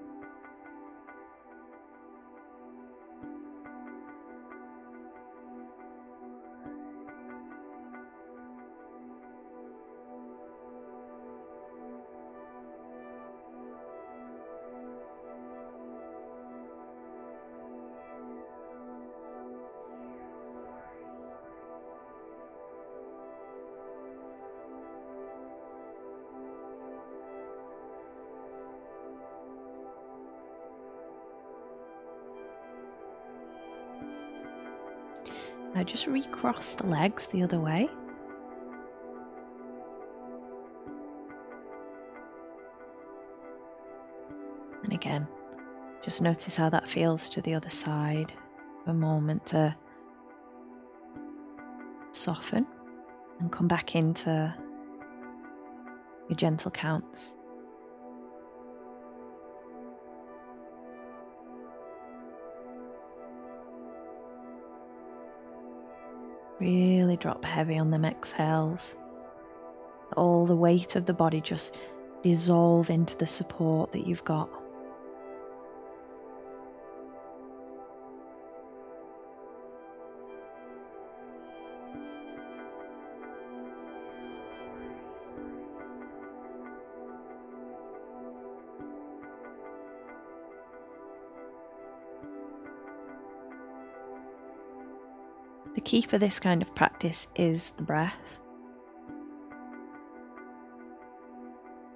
Just 35.86 36.06
recross 36.06 36.74
the 36.74 36.86
legs 36.86 37.26
the 37.28 37.42
other 37.42 37.60
way. 37.60 37.88
And 44.82 44.92
again, 44.92 45.26
just 46.02 46.22
notice 46.22 46.56
how 46.56 46.68
that 46.70 46.86
feels 46.86 47.28
to 47.30 47.40
the 47.40 47.54
other 47.54 47.70
side. 47.70 48.32
A 48.86 48.94
moment 48.94 49.46
to 49.46 49.74
soften 52.12 52.66
and 53.40 53.50
come 53.50 53.66
back 53.66 53.96
into 53.96 54.54
your 56.28 56.36
gentle 56.36 56.70
counts. 56.70 57.36
Really 66.58 67.16
drop 67.16 67.44
heavy 67.44 67.78
on 67.78 67.90
them 67.90 68.04
exhales. 68.04 68.96
All 70.16 70.46
the 70.46 70.56
weight 70.56 70.96
of 70.96 71.06
the 71.06 71.14
body 71.14 71.40
just 71.40 71.74
dissolve 72.22 72.90
into 72.90 73.16
the 73.16 73.26
support 73.26 73.92
that 73.92 74.06
you've 74.06 74.24
got. 74.24 74.48
Key 95.86 96.02
for 96.02 96.18
this 96.18 96.40
kind 96.40 96.62
of 96.62 96.74
practice 96.74 97.28
is 97.36 97.70
the 97.76 97.82
breath. 97.84 98.40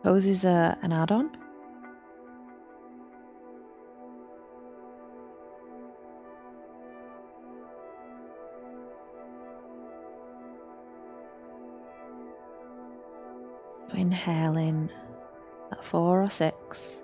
Poses 0.04 0.44
are 0.44 0.72
uh, 0.72 0.74
an 0.82 0.92
add 0.92 1.10
on. 1.10 1.36
Inhaling 13.92 14.88
at 15.72 15.84
four 15.84 16.22
or 16.22 16.30
six. 16.30 17.02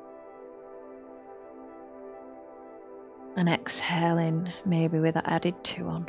And 3.36 3.48
exhaling, 3.48 4.52
maybe 4.64 5.00
with 5.00 5.14
that 5.14 5.26
added 5.26 5.56
two 5.64 5.88
on. 5.88 6.08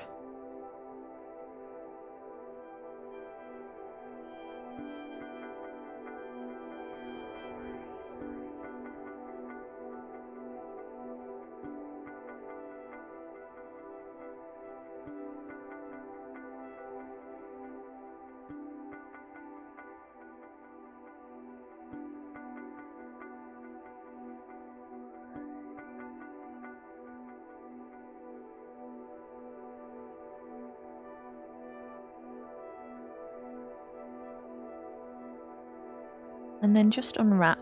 Then 36.78 36.91
just 36.91 37.17
unwrap 37.17 37.59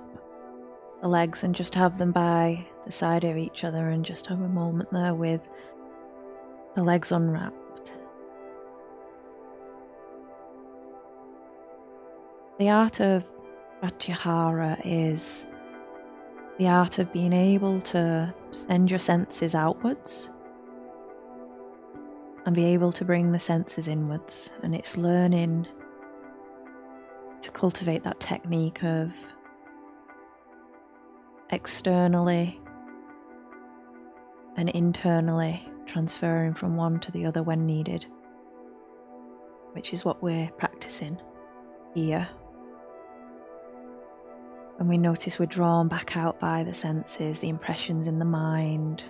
the 1.02 1.08
legs 1.08 1.44
and 1.44 1.56
just 1.56 1.74
have 1.74 1.98
them 1.98 2.12
by 2.12 2.66
the 2.86 2.92
side 2.92 3.24
of 3.24 3.38
each 3.38 3.64
other 3.64 3.90
and 3.90 4.04
just 4.04 4.28
have 4.28 4.42
a 4.42 4.48
moment 4.48 4.92
there 4.92 5.14
with 5.14 5.42
the 6.76 6.84
legs 6.84 7.12
unwrapped. 7.12 7.92
The 12.60 12.70
art 12.70 13.00
of 13.00 13.24
Pratyahara 13.82 14.82
is 14.84 15.46
the 16.58 16.68
art 16.68 17.00
of 17.00 17.12
being 17.14 17.34
able 17.34 17.80
to 17.82 18.34
send 18.52 18.90
your 18.90 19.00
senses 19.00 19.56
outwards 19.56 20.30
and 22.46 22.54
be 22.56 22.66
able 22.66 22.92
to 22.94 23.06
bring 23.06 23.32
the 23.32 23.40
senses 23.40 23.88
inwards. 23.88 24.52
And 24.64 24.76
it's 24.76 24.98
learning 24.98 25.68
to 27.46 27.52
cultivate 27.52 28.04
that 28.04 28.20
technique 28.20 28.84
of 28.84 29.14
externally 31.52 32.60
and 34.58 34.70
internally 34.70 35.68
transferring 35.86 36.56
from 36.56 36.76
one 36.76 37.00
to 37.00 37.12
the 37.12 37.24
other 37.24 37.44
when 37.44 37.64
needed, 37.68 38.08
which 39.74 39.94
is 39.94 40.04
what 40.04 40.24
we're 40.24 40.50
practicing 40.58 41.22
here. 41.94 42.28
When 44.78 44.88
we 44.88 44.98
notice 44.98 45.38
we're 45.38 45.46
drawn 45.46 45.88
back 45.88 46.18
out 46.18 46.40
by 46.40 46.64
the 46.64 46.74
senses, 46.74 47.40
the 47.40 47.50
impressions 47.50 48.08
in 48.08 48.18
the 48.18 48.26
mind, 48.26 49.04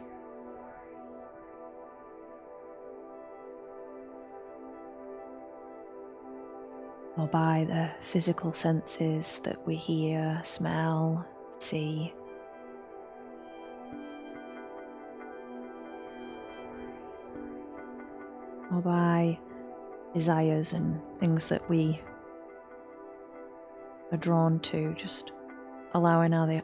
or 7.18 7.28
by 7.28 7.66
the 7.68 7.90
physical 8.02 8.52
senses 8.54 9.40
that 9.44 9.66
we 9.66 9.76
hear, 9.76 10.40
smell, 10.44 11.26
see. 11.60 12.14
Or 18.72 18.82
by 18.82 19.40
desires 20.14 20.74
and 20.74 21.00
things 21.20 21.48
that 21.48 21.68
we 21.70 22.02
are 24.12 24.18
drawn 24.18 24.60
to, 24.60 24.94
just 24.96 25.32
allowing 25.94 26.34
our 26.34 26.48
the, 26.48 26.62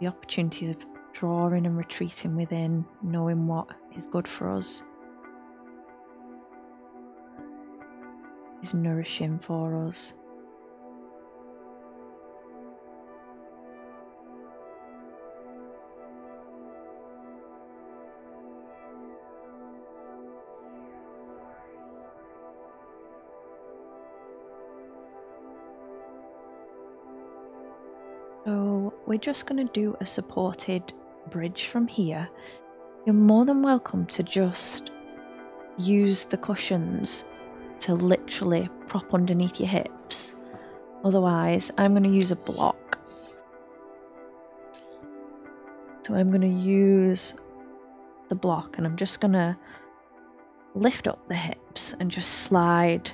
the 0.00 0.06
opportunity 0.06 0.70
of 0.70 0.76
drawing 1.14 1.64
and 1.64 1.78
retreating 1.78 2.36
within, 2.36 2.84
knowing 3.02 3.46
what 3.46 3.68
is 3.96 4.06
good 4.06 4.28
for 4.28 4.50
us. 4.50 4.82
Is 8.64 8.72
nourishing 8.72 9.38
for 9.38 9.86
us. 9.86 10.14
So, 28.46 28.94
we're 29.06 29.18
just 29.18 29.46
going 29.46 29.66
to 29.66 29.72
do 29.72 29.94
a 30.00 30.06
supported 30.06 30.92
bridge 31.30 31.66
from 31.66 31.86
here. 31.86 32.28
You're 33.04 33.14
more 33.14 33.44
than 33.44 33.62
welcome 33.62 34.06
to 34.06 34.22
just 34.22 34.90
use 35.76 36.24
the 36.24 36.38
cushions 36.38 37.24
to 37.84 37.94
literally 37.94 38.66
prop 38.88 39.12
underneath 39.12 39.60
your 39.60 39.68
hips. 39.68 40.34
Otherwise, 41.04 41.70
I'm 41.76 41.92
going 41.92 42.04
to 42.04 42.08
use 42.08 42.30
a 42.30 42.36
block. 42.36 42.98
So 46.06 46.14
I'm 46.14 46.30
going 46.30 46.40
to 46.40 46.60
use 46.62 47.34
the 48.30 48.34
block 48.34 48.78
and 48.78 48.86
I'm 48.86 48.96
just 48.96 49.20
going 49.20 49.34
to 49.34 49.54
lift 50.74 51.06
up 51.06 51.26
the 51.26 51.34
hips 51.34 51.94
and 52.00 52.10
just 52.10 52.40
slide 52.44 53.12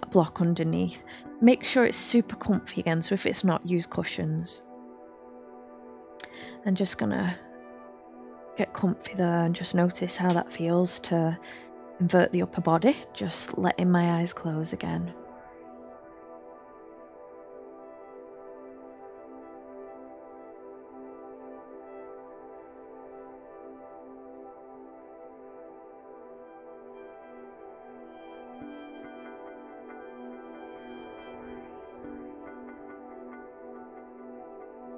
that 0.00 0.10
block 0.10 0.40
underneath. 0.40 1.04
Make 1.40 1.64
sure 1.64 1.84
it's 1.84 1.96
super 1.96 2.34
comfy 2.34 2.80
again, 2.80 3.00
so 3.00 3.14
if 3.14 3.26
it's 3.26 3.44
not, 3.44 3.68
use 3.68 3.86
cushions. 3.86 4.62
I'm 6.66 6.74
just 6.74 6.98
going 6.98 7.12
to 7.12 7.32
get 8.56 8.74
comfy 8.74 9.14
there 9.14 9.44
and 9.44 9.54
just 9.54 9.76
notice 9.76 10.16
how 10.16 10.32
that 10.32 10.52
feels 10.52 10.98
to 11.00 11.38
invert 12.00 12.32
the 12.32 12.42
upper 12.42 12.60
body, 12.60 12.96
just 13.12 13.58
letting 13.58 13.90
my 13.90 14.20
eyes 14.20 14.32
close 14.32 14.72
again. 14.72 15.12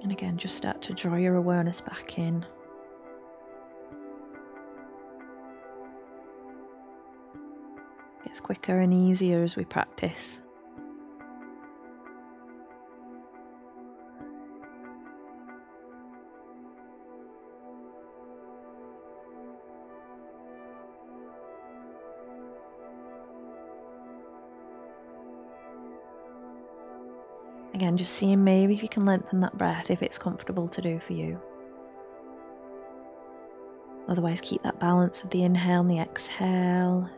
And 0.03 0.13
again, 0.13 0.39
just 0.39 0.57
start 0.57 0.81
to 0.83 0.95
draw 0.95 1.17
your 1.17 1.37
awareness 1.37 1.81
back 1.81 2.19
in. 2.19 2.45
Gets 8.31 8.41
quicker 8.41 8.79
and 8.79 8.95
easier 8.95 9.43
as 9.43 9.57
we 9.57 9.65
practice. 9.65 10.41
Again, 27.75 27.97
just 27.97 28.13
seeing 28.15 28.45
maybe 28.45 28.75
if 28.75 28.83
you 28.85 28.89
can 28.89 29.05
lengthen 29.05 29.41
that 29.41 29.59
breath 29.59 29.91
if 29.91 30.03
it's 30.03 30.19
comfortable 30.19 30.69
to 30.69 30.81
do 30.81 31.01
for 31.01 31.15
you. 31.15 31.41
Otherwise, 34.09 34.41
keep 34.41 34.63
that 34.63 34.79
balance 34.79 35.25
of 35.25 35.31
the 35.31 35.43
inhale 35.43 35.81
and 35.81 35.91
the 35.91 35.99
exhale. 35.99 37.11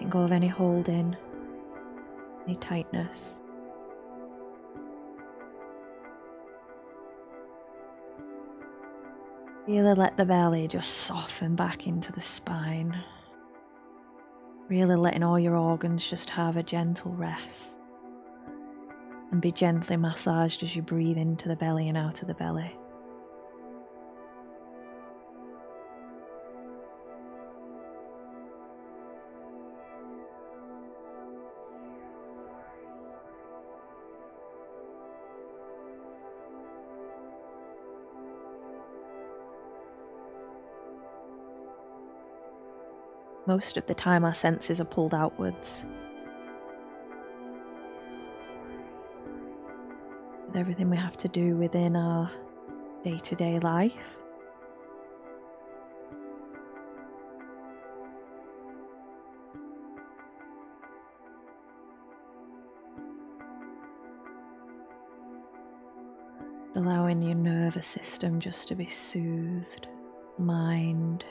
Let 0.00 0.10
go 0.10 0.20
of 0.20 0.32
any 0.32 0.48
holding, 0.48 1.16
any 2.46 2.56
tightness. 2.56 3.38
Really 9.66 9.94
let 9.94 10.16
the 10.18 10.26
belly 10.26 10.68
just 10.68 10.90
soften 10.90 11.56
back 11.56 11.86
into 11.86 12.12
the 12.12 12.20
spine. 12.20 13.02
Really 14.68 14.96
letting 14.96 15.22
all 15.22 15.38
your 15.38 15.56
organs 15.56 16.06
just 16.06 16.28
have 16.30 16.56
a 16.56 16.62
gentle 16.62 17.12
rest. 17.12 17.78
And 19.30 19.40
be 19.40 19.52
gently 19.52 19.96
massaged 19.96 20.62
as 20.62 20.76
you 20.76 20.82
breathe 20.82 21.16
into 21.16 21.48
the 21.48 21.56
belly 21.56 21.88
and 21.88 21.96
out 21.96 22.20
of 22.20 22.28
the 22.28 22.34
belly. 22.34 22.76
Most 43.46 43.76
of 43.76 43.84
the 43.86 43.94
time, 43.94 44.24
our 44.24 44.34
senses 44.34 44.80
are 44.80 44.86
pulled 44.86 45.14
outwards. 45.14 45.84
With 50.46 50.56
everything 50.56 50.88
we 50.88 50.96
have 50.96 51.18
to 51.18 51.28
do 51.28 51.54
within 51.56 51.94
our 51.94 52.30
day 53.04 53.18
to 53.18 53.34
day 53.34 53.58
life. 53.60 54.16
Allowing 66.76 67.22
your 67.22 67.34
nervous 67.34 67.86
system 67.86 68.40
just 68.40 68.68
to 68.68 68.74
be 68.74 68.86
soothed, 68.86 69.86
mind 70.38 71.24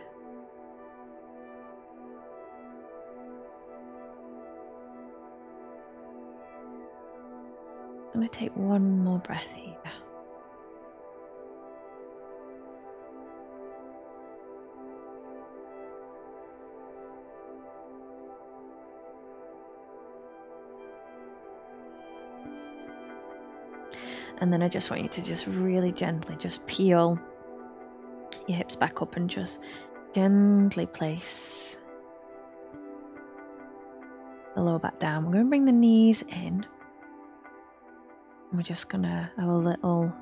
going 8.24 8.32
to 8.32 8.40
take 8.40 8.56
one 8.56 9.04
more 9.04 9.20
breath 9.20 9.52
here. 9.54 9.74
And 24.40 24.52
then 24.52 24.64
I 24.64 24.68
just 24.68 24.90
want 24.90 25.04
you 25.04 25.10
to 25.10 25.22
just 25.22 25.48
really 25.48 25.92
gently 25.92 26.36
just 26.38 26.66
peel 26.66 27.20
your 28.48 28.58
hips 28.58 28.76
back 28.76 29.02
up 29.02 29.16
and 29.16 29.30
just 29.30 29.62
gently 30.14 30.86
place 30.86 31.78
the 34.56 34.62
lower 34.62 34.80
back 34.80 35.00
down. 35.00 35.26
We're 35.26 35.34
going 35.34 35.46
to 35.46 35.50
bring 35.50 35.66
the 35.66 35.72
knees 35.72 36.24
in 36.30 36.66
we're 38.54 38.62
just 38.62 38.90
gonna 38.90 39.32
have 39.38 39.50
a 39.50 39.58
little 39.58 40.14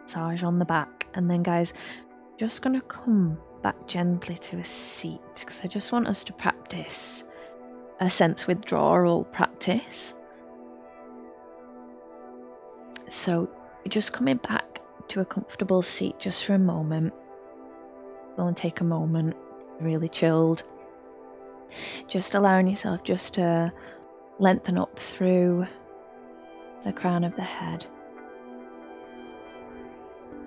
massage 0.00 0.42
on 0.42 0.58
the 0.58 0.64
back, 0.64 1.06
and 1.14 1.30
then, 1.30 1.42
guys, 1.42 1.72
just 2.36 2.62
gonna 2.62 2.80
come 2.82 3.38
back 3.62 3.86
gently 3.86 4.36
to 4.36 4.58
a 4.58 4.64
seat 4.64 5.20
because 5.38 5.60
I 5.62 5.66
just 5.66 5.92
want 5.92 6.06
us 6.06 6.24
to 6.24 6.32
practice 6.32 7.24
a 8.00 8.10
sense 8.10 8.46
withdrawal 8.46 9.24
practice. 9.24 10.14
So, 13.10 13.48
just 13.88 14.12
coming 14.12 14.36
back 14.38 14.80
to 15.08 15.20
a 15.20 15.24
comfortable 15.24 15.82
seat 15.82 16.18
just 16.18 16.44
for 16.44 16.54
a 16.54 16.58
moment. 16.58 17.12
Go 18.36 18.46
and 18.46 18.56
take 18.56 18.80
a 18.80 18.84
moment, 18.84 19.36
really 19.80 20.08
chilled. 20.08 20.64
Just 22.08 22.34
allowing 22.34 22.66
yourself 22.66 23.02
just 23.04 23.34
to 23.34 23.72
lengthen 24.38 24.78
up 24.78 24.98
through 24.98 25.66
the 26.84 26.92
crown 26.92 27.24
of 27.24 27.34
the 27.36 27.42
head. 27.42 27.86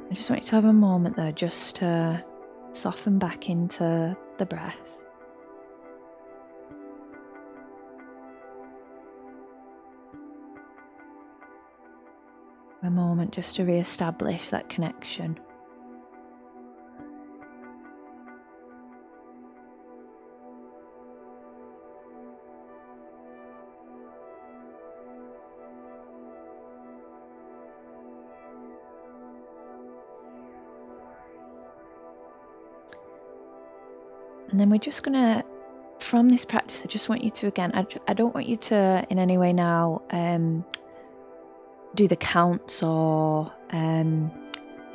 I 0.09 0.13
just 0.13 0.29
want 0.29 0.43
you 0.43 0.49
to 0.49 0.55
have 0.55 0.65
a 0.65 0.73
moment 0.73 1.15
there 1.15 1.31
just 1.31 1.77
to 1.77 2.23
soften 2.71 3.19
back 3.19 3.49
into 3.49 4.15
the 4.37 4.45
breath. 4.45 4.81
A 12.83 12.89
moment 12.89 13.31
just 13.33 13.55
to 13.57 13.65
re 13.65 13.79
establish 13.79 14.49
that 14.49 14.69
connection. 14.69 15.39
And 34.57 34.61
then 34.63 34.71
we're 34.71 34.79
just 34.79 35.03
going 35.03 35.13
to, 35.13 35.45
from 35.99 36.29
this 36.29 36.43
practice, 36.43 36.81
I 36.83 36.87
just 36.87 37.09
want 37.09 37.23
you 37.23 37.29
to, 37.29 37.45
again, 37.45 37.69
I, 37.75 37.85
I 38.07 38.15
don't 38.15 38.33
want 38.33 38.47
you 38.47 38.57
to 38.57 39.05
in 39.11 39.19
any 39.19 39.37
way 39.37 39.53
now 39.53 40.01
um, 40.09 40.65
do 41.93 42.07
the 42.07 42.15
counts 42.15 42.81
or 42.81 43.53
um, 43.69 44.31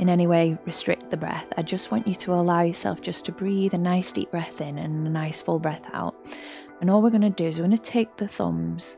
in 0.01 0.09
any 0.09 0.27
way 0.27 0.59
restrict 0.65 1.13
the 1.13 1.17
breath. 1.17 1.47
I 1.57 1.63
just 1.63 1.93
want 1.93 2.09
you 2.09 2.17
to 2.17 2.35
allow 2.35 2.63
yourself 2.63 3.03
just 3.03 3.25
to 3.27 3.31
breathe 3.31 3.73
a 3.73 3.79
nice 3.79 4.11
deep 4.11 4.33
breath 4.33 4.61
in 4.61 4.79
and 4.79 5.07
a 5.07 5.11
nice 5.11 5.41
full 5.41 5.61
breath 5.61 5.89
out. 5.93 6.17
And 6.81 6.91
all 6.91 7.01
we're 7.01 7.11
going 7.11 7.23
to 7.23 7.31
do 7.31 7.45
is 7.45 7.61
we're 7.61 7.67
going 7.67 7.77
to 7.77 7.83
take 7.85 8.17
the 8.17 8.27
thumbs 8.27 8.97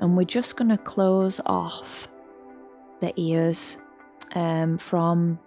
and 0.00 0.16
we're 0.16 0.24
just 0.24 0.56
going 0.56 0.70
to 0.70 0.78
close 0.78 1.40
off 1.46 2.08
the 3.00 3.12
ears 3.20 3.78
um, 4.34 4.78
from 4.78 5.38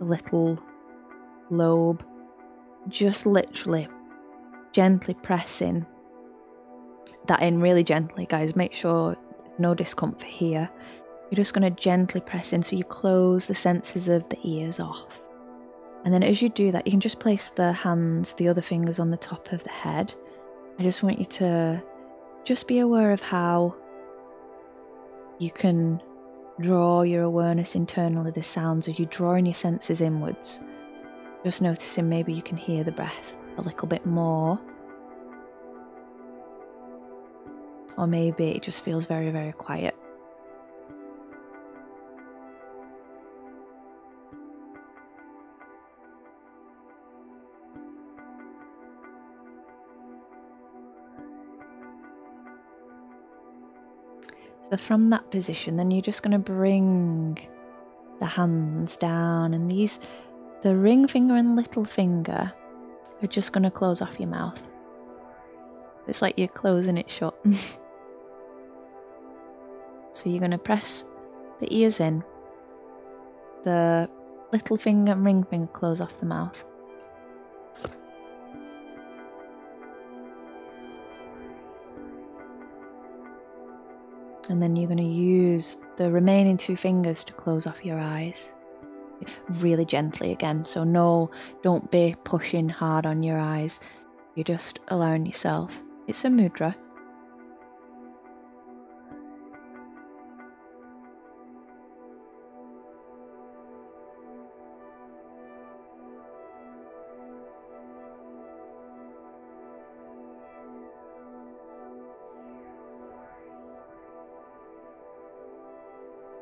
the 0.00 0.06
little 0.06 0.58
lobe 1.50 2.04
just 2.88 3.26
literally 3.26 3.88
gently 4.72 5.14
pressing 5.14 5.86
that 7.26 7.42
in 7.42 7.60
really 7.60 7.84
gently, 7.84 8.26
guys. 8.26 8.56
Make 8.56 8.72
sure 8.72 9.16
no 9.58 9.74
discomfort 9.74 10.24
here. 10.24 10.68
You're 11.30 11.36
just 11.36 11.54
going 11.54 11.62
to 11.62 11.80
gently 11.80 12.20
press 12.20 12.52
in 12.52 12.62
so 12.62 12.76
you 12.76 12.84
close 12.84 13.46
the 13.46 13.54
senses 13.54 14.08
of 14.08 14.28
the 14.28 14.38
ears 14.42 14.80
off. 14.80 15.22
And 16.04 16.12
then 16.12 16.22
as 16.22 16.40
you 16.40 16.48
do 16.48 16.72
that, 16.72 16.86
you 16.86 16.90
can 16.90 17.00
just 17.00 17.20
place 17.20 17.50
the 17.54 17.72
hands, 17.72 18.34
the 18.34 18.48
other 18.48 18.62
fingers 18.62 18.98
on 18.98 19.10
the 19.10 19.16
top 19.16 19.52
of 19.52 19.62
the 19.62 19.70
head. 19.70 20.14
I 20.78 20.82
just 20.82 21.02
want 21.02 21.18
you 21.18 21.26
to 21.26 21.82
just 22.42 22.66
be 22.66 22.78
aware 22.78 23.12
of 23.12 23.20
how 23.20 23.76
you 25.38 25.50
can 25.50 26.02
draw 26.60 27.02
your 27.02 27.22
awareness 27.22 27.76
internally 27.76 28.30
the 28.30 28.42
sounds 28.42 28.88
as 28.88 28.98
you 28.98 29.06
drawing 29.06 29.46
your 29.46 29.54
senses 29.54 30.00
inwards 30.00 30.60
just 31.44 31.62
noticing 31.62 32.08
maybe 32.08 32.32
you 32.32 32.42
can 32.42 32.56
hear 32.56 32.84
the 32.84 32.92
breath 32.92 33.36
a 33.56 33.62
little 33.62 33.88
bit 33.88 34.04
more. 34.04 34.60
Or 37.96 38.06
maybe 38.06 38.48
it 38.50 38.62
just 38.62 38.82
feels 38.82 39.06
very, 39.06 39.30
very 39.30 39.52
quiet. 39.52 39.96
So, 54.70 54.76
from 54.76 55.10
that 55.10 55.30
position, 55.32 55.76
then 55.76 55.90
you're 55.90 56.00
just 56.00 56.22
going 56.22 56.30
to 56.30 56.38
bring 56.38 57.36
the 58.20 58.26
hands 58.26 58.96
down, 58.96 59.52
and 59.52 59.68
these, 59.68 59.98
the 60.62 60.76
ring 60.76 61.08
finger 61.08 61.34
and 61.36 61.56
little 61.56 61.84
finger, 61.84 62.52
are 63.22 63.26
just 63.26 63.52
going 63.52 63.64
to 63.64 63.70
close 63.70 64.00
off 64.00 64.18
your 64.18 64.28
mouth. 64.28 64.58
It's 66.06 66.22
like 66.22 66.38
you're 66.38 66.48
closing 66.48 66.96
it 66.98 67.10
shut. 67.10 67.34
so 70.12 70.28
you're 70.28 70.38
going 70.38 70.50
to 70.50 70.58
press 70.58 71.04
the 71.60 71.74
ears 71.74 72.00
in, 72.00 72.24
the 73.64 74.08
little 74.52 74.76
finger 74.76 75.12
and 75.12 75.24
ring 75.24 75.44
finger 75.44 75.68
close 75.68 76.00
off 76.00 76.18
the 76.18 76.26
mouth. 76.26 76.64
And 84.48 84.60
then 84.60 84.74
you're 84.74 84.88
going 84.88 84.96
to 84.96 85.04
use 85.04 85.78
the 85.96 86.10
remaining 86.10 86.56
two 86.56 86.76
fingers 86.76 87.22
to 87.24 87.32
close 87.32 87.68
off 87.68 87.84
your 87.84 88.00
eyes. 88.00 88.52
Really 89.58 89.84
gently 89.84 90.32
again. 90.32 90.64
So, 90.64 90.84
no, 90.84 91.30
don't 91.62 91.90
be 91.90 92.14
pushing 92.24 92.68
hard 92.68 93.06
on 93.06 93.22
your 93.22 93.38
eyes. 93.38 93.80
You're 94.34 94.44
just 94.44 94.80
allowing 94.88 95.26
yourself. 95.26 95.82
It's 96.06 96.24
a 96.24 96.28
mudra. 96.28 96.74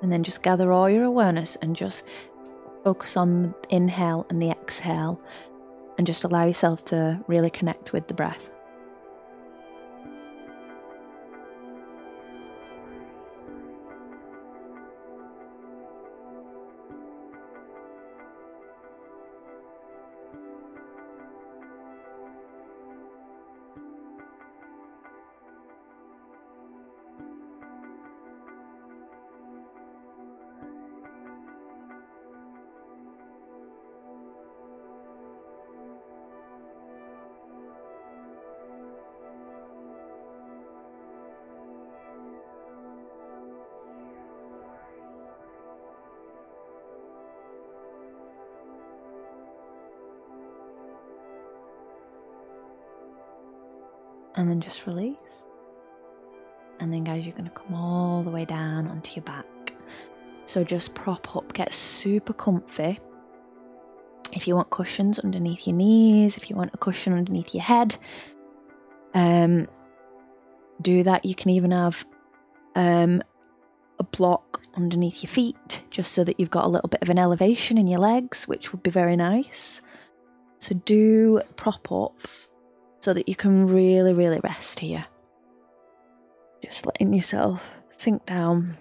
And 0.00 0.12
then 0.12 0.22
just 0.22 0.42
gather 0.42 0.72
all 0.72 0.88
your 0.88 1.04
awareness 1.04 1.56
and 1.56 1.76
just 1.76 2.04
focus 2.84 3.16
on 3.16 3.42
the 3.42 3.74
inhale 3.74 4.26
and 4.30 4.40
the 4.40 4.50
exhale 4.50 5.20
and 5.98 6.06
just 6.06 6.24
allow 6.24 6.44
yourself 6.44 6.84
to 6.86 7.20
really 7.26 7.50
connect 7.50 7.92
with 7.92 8.08
the 8.08 8.14
breath. 8.14 8.50
And 54.58 54.62
just 54.64 54.86
release. 54.86 55.44
And 56.80 56.92
then, 56.92 57.04
guys, 57.04 57.24
you're 57.24 57.36
going 57.36 57.44
to 57.44 57.50
come 57.50 57.74
all 57.74 58.24
the 58.24 58.30
way 58.30 58.44
down 58.44 58.88
onto 58.88 59.14
your 59.14 59.22
back. 59.22 59.46
So 60.46 60.64
just 60.64 60.94
prop 60.94 61.36
up, 61.36 61.52
get 61.52 61.72
super 61.72 62.32
comfy. 62.32 62.98
If 64.32 64.48
you 64.48 64.56
want 64.56 64.70
cushions 64.70 65.20
underneath 65.20 65.68
your 65.68 65.76
knees, 65.76 66.36
if 66.36 66.50
you 66.50 66.56
want 66.56 66.74
a 66.74 66.76
cushion 66.76 67.12
underneath 67.12 67.54
your 67.54 67.62
head, 67.62 67.96
um, 69.14 69.68
do 70.82 71.04
that. 71.04 71.24
You 71.24 71.36
can 71.36 71.50
even 71.50 71.70
have 71.70 72.04
um, 72.74 73.22
a 74.00 74.04
block 74.04 74.60
underneath 74.74 75.22
your 75.22 75.30
feet, 75.30 75.84
just 75.90 76.10
so 76.12 76.24
that 76.24 76.40
you've 76.40 76.50
got 76.50 76.64
a 76.64 76.68
little 76.68 76.88
bit 76.88 77.02
of 77.02 77.10
an 77.10 77.18
elevation 77.18 77.78
in 77.78 77.86
your 77.86 78.00
legs, 78.00 78.48
which 78.48 78.72
would 78.72 78.82
be 78.82 78.90
very 78.90 79.14
nice. 79.14 79.80
So 80.58 80.74
do 80.74 81.42
prop 81.54 81.92
up 81.92 82.16
so 83.00 83.12
that 83.12 83.28
you 83.28 83.36
can 83.36 83.66
really, 83.66 84.12
really 84.12 84.40
rest 84.40 84.80
here. 84.80 85.04
Just 86.62 86.86
letting 86.86 87.12
yourself 87.12 87.64
sink 87.90 88.26
down. 88.26 88.76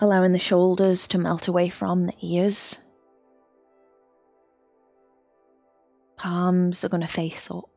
Allowing 0.00 0.32
the 0.32 0.38
shoulders 0.38 1.06
to 1.08 1.18
melt 1.18 1.46
away 1.48 1.68
from 1.68 2.06
the 2.06 2.14
ears. 2.20 2.78
Palms 6.16 6.84
are 6.84 6.88
going 6.88 7.02
to 7.02 7.06
face 7.06 7.50
up. 7.50 7.71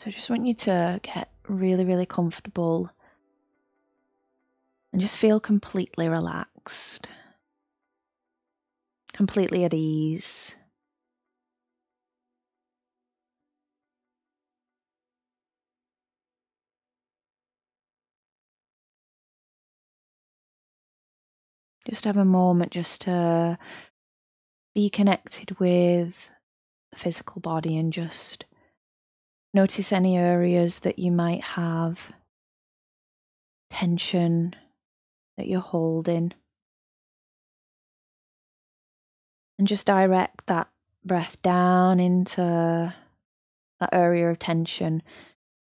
So 0.00 0.08
I 0.08 0.12
just 0.12 0.30
want 0.30 0.46
you 0.46 0.54
to 0.54 0.98
get 1.02 1.30
really, 1.46 1.84
really 1.84 2.06
comfortable 2.06 2.90
and 4.94 5.02
just 5.02 5.18
feel 5.18 5.38
completely 5.38 6.08
relaxed, 6.08 7.06
completely 9.12 9.62
at 9.64 9.74
ease. 9.74 10.56
Just 21.86 22.06
have 22.06 22.16
a 22.16 22.24
moment 22.24 22.72
just 22.72 23.02
to 23.02 23.58
be 24.74 24.88
connected 24.88 25.60
with 25.60 26.30
the 26.90 26.98
physical 26.98 27.42
body 27.42 27.76
and 27.76 27.92
just 27.92 28.46
Notice 29.52 29.92
any 29.92 30.16
areas 30.16 30.80
that 30.80 30.98
you 30.98 31.10
might 31.10 31.42
have 31.42 32.12
tension 33.70 34.54
that 35.36 35.48
you're 35.48 35.60
holding. 35.60 36.32
And 39.58 39.66
just 39.66 39.86
direct 39.86 40.46
that 40.46 40.68
breath 41.04 41.42
down 41.42 41.98
into 41.98 42.94
that 43.80 43.88
area 43.92 44.30
of 44.30 44.38
tension 44.38 45.02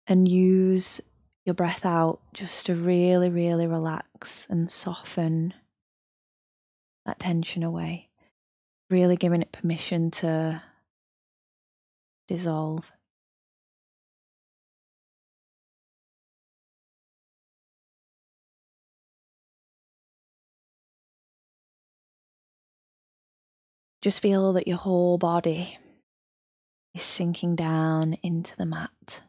and 0.08 0.28
use 0.28 1.00
your 1.46 1.54
breath 1.54 1.86
out 1.86 2.20
just 2.34 2.66
to 2.66 2.76
really, 2.76 3.30
really 3.30 3.68
relax 3.68 4.48
and 4.50 4.70
soften 4.70 5.54
that 7.06 7.20
tension 7.20 7.64
away. 7.64 8.10
Really 8.90 9.16
giving 9.16 9.42
it 9.42 9.52
permission 9.52 10.12
to 10.12 10.62
dissolve. 12.28 12.92
Just 24.02 24.22
feel 24.22 24.54
that 24.54 24.68
your 24.68 24.78
whole 24.78 25.18
body 25.18 25.78
is 26.94 27.02
sinking 27.02 27.56
down 27.56 28.18
into 28.24 28.56
the 28.56 28.66
mat. 28.66 29.22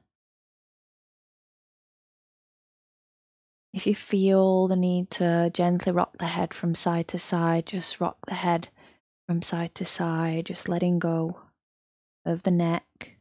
If 3.73 3.87
you 3.87 3.95
feel 3.95 4.67
the 4.67 4.77
need 4.77 5.11
to 5.13 5.51
gently 5.53 5.93
rock 5.93 6.19
the 6.19 6.27
head 6.27 6.55
from 6.55 6.75
side 6.75 7.09
to 7.09 7.19
side, 7.19 7.67
just 7.67 8.01
rock 8.01 8.19
the 8.27 8.35
head 8.35 8.69
from 9.27 9.43
side 9.43 9.75
to 9.77 9.85
side, 9.85 10.47
just 10.47 10.69
letting 10.69 10.99
go 10.99 11.39
of 12.25 12.43
the 12.43 12.51
neck 12.51 13.18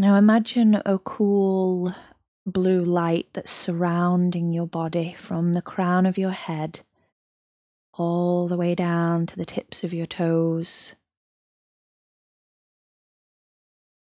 Now 0.00 0.14
imagine 0.14 0.80
a 0.86 0.98
cool 0.98 1.94
blue 2.46 2.82
light 2.82 3.28
that's 3.34 3.52
surrounding 3.52 4.50
your 4.50 4.66
body 4.66 5.14
from 5.18 5.52
the 5.52 5.60
crown 5.60 6.06
of 6.06 6.16
your 6.16 6.30
head 6.30 6.80
all 7.92 8.48
the 8.48 8.56
way 8.56 8.74
down 8.74 9.26
to 9.26 9.36
the 9.36 9.44
tips 9.44 9.84
of 9.84 9.92
your 9.92 10.06
toes. 10.06 10.94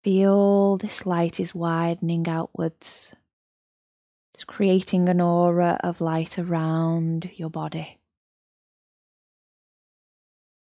Feel 0.03 0.77
this 0.77 1.07
light 1.07 1.39
is 1.39 1.55
widening 1.55 2.27
outwards. 2.27 3.15
It's 4.35 4.43
creating 4.43 5.09
an 5.09 5.21
aura 5.21 5.79
of 5.85 6.01
light 6.01 6.37
around 6.37 7.31
your 7.35 7.49
body. 7.49 8.01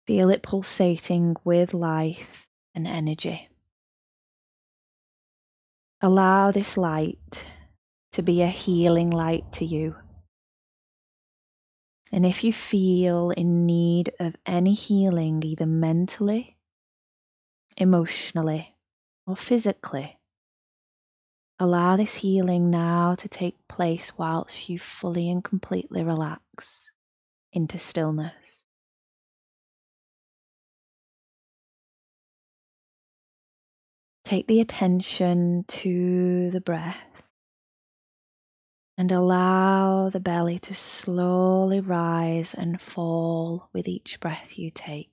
Feel 0.06 0.30
it 0.30 0.44
pulsating 0.44 1.34
with 1.42 1.74
life 1.74 2.46
and 2.76 2.86
energy. 2.86 3.49
Allow 6.02 6.50
this 6.50 6.78
light 6.78 7.46
to 8.12 8.22
be 8.22 8.40
a 8.40 8.46
healing 8.46 9.10
light 9.10 9.52
to 9.52 9.66
you. 9.66 9.96
And 12.10 12.24
if 12.24 12.42
you 12.42 12.54
feel 12.54 13.30
in 13.30 13.66
need 13.66 14.10
of 14.18 14.34
any 14.46 14.72
healing, 14.72 15.42
either 15.44 15.66
mentally, 15.66 16.56
emotionally, 17.76 18.74
or 19.26 19.36
physically, 19.36 20.18
allow 21.58 21.96
this 21.96 22.14
healing 22.14 22.70
now 22.70 23.14
to 23.16 23.28
take 23.28 23.68
place 23.68 24.12
whilst 24.16 24.70
you 24.70 24.78
fully 24.78 25.28
and 25.28 25.44
completely 25.44 26.02
relax 26.02 26.90
into 27.52 27.76
stillness. 27.76 28.64
Take 34.30 34.46
the 34.46 34.60
attention 34.60 35.64
to 35.66 36.50
the 36.52 36.60
breath 36.60 37.24
and 38.96 39.10
allow 39.10 40.08
the 40.08 40.20
belly 40.20 40.56
to 40.60 40.72
slowly 40.72 41.80
rise 41.80 42.54
and 42.54 42.80
fall 42.80 43.68
with 43.72 43.88
each 43.88 44.20
breath 44.20 44.56
you 44.56 44.70
take. 44.70 45.10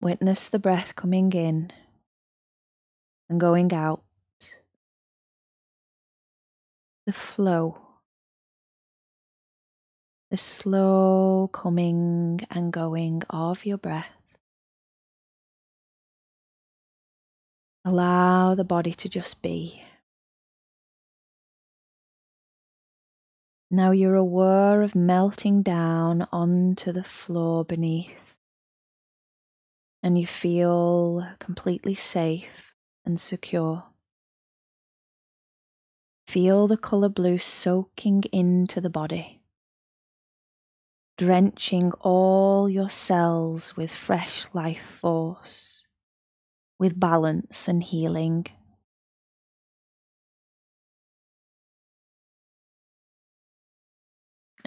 Witness 0.00 0.48
the 0.48 0.60
breath 0.60 0.94
coming 0.94 1.32
in 1.32 1.72
and 3.28 3.40
going 3.40 3.74
out, 3.74 4.04
the 7.04 7.12
flow, 7.12 7.80
the 10.30 10.36
slow 10.36 11.50
coming 11.52 12.46
and 12.48 12.72
going 12.72 13.24
of 13.28 13.66
your 13.66 13.78
breath. 13.78 14.23
Allow 17.86 18.54
the 18.54 18.64
body 18.64 18.94
to 18.94 19.10
just 19.10 19.42
be. 19.42 19.82
Now 23.70 23.90
you're 23.90 24.14
aware 24.14 24.80
of 24.82 24.94
melting 24.94 25.62
down 25.62 26.26
onto 26.32 26.92
the 26.92 27.04
floor 27.04 27.62
beneath, 27.62 28.36
and 30.02 30.16
you 30.16 30.26
feel 30.26 31.26
completely 31.40 31.94
safe 31.94 32.72
and 33.04 33.20
secure. 33.20 33.84
Feel 36.26 36.66
the 36.66 36.78
colour 36.78 37.10
blue 37.10 37.36
soaking 37.36 38.22
into 38.32 38.80
the 38.80 38.88
body, 38.88 39.42
drenching 41.18 41.92
all 42.00 42.70
your 42.70 42.88
cells 42.88 43.76
with 43.76 43.92
fresh 43.92 44.46
life 44.54 44.86
force 45.00 45.83
with 46.84 47.00
balance 47.00 47.66
and 47.66 47.82
healing. 47.82 48.44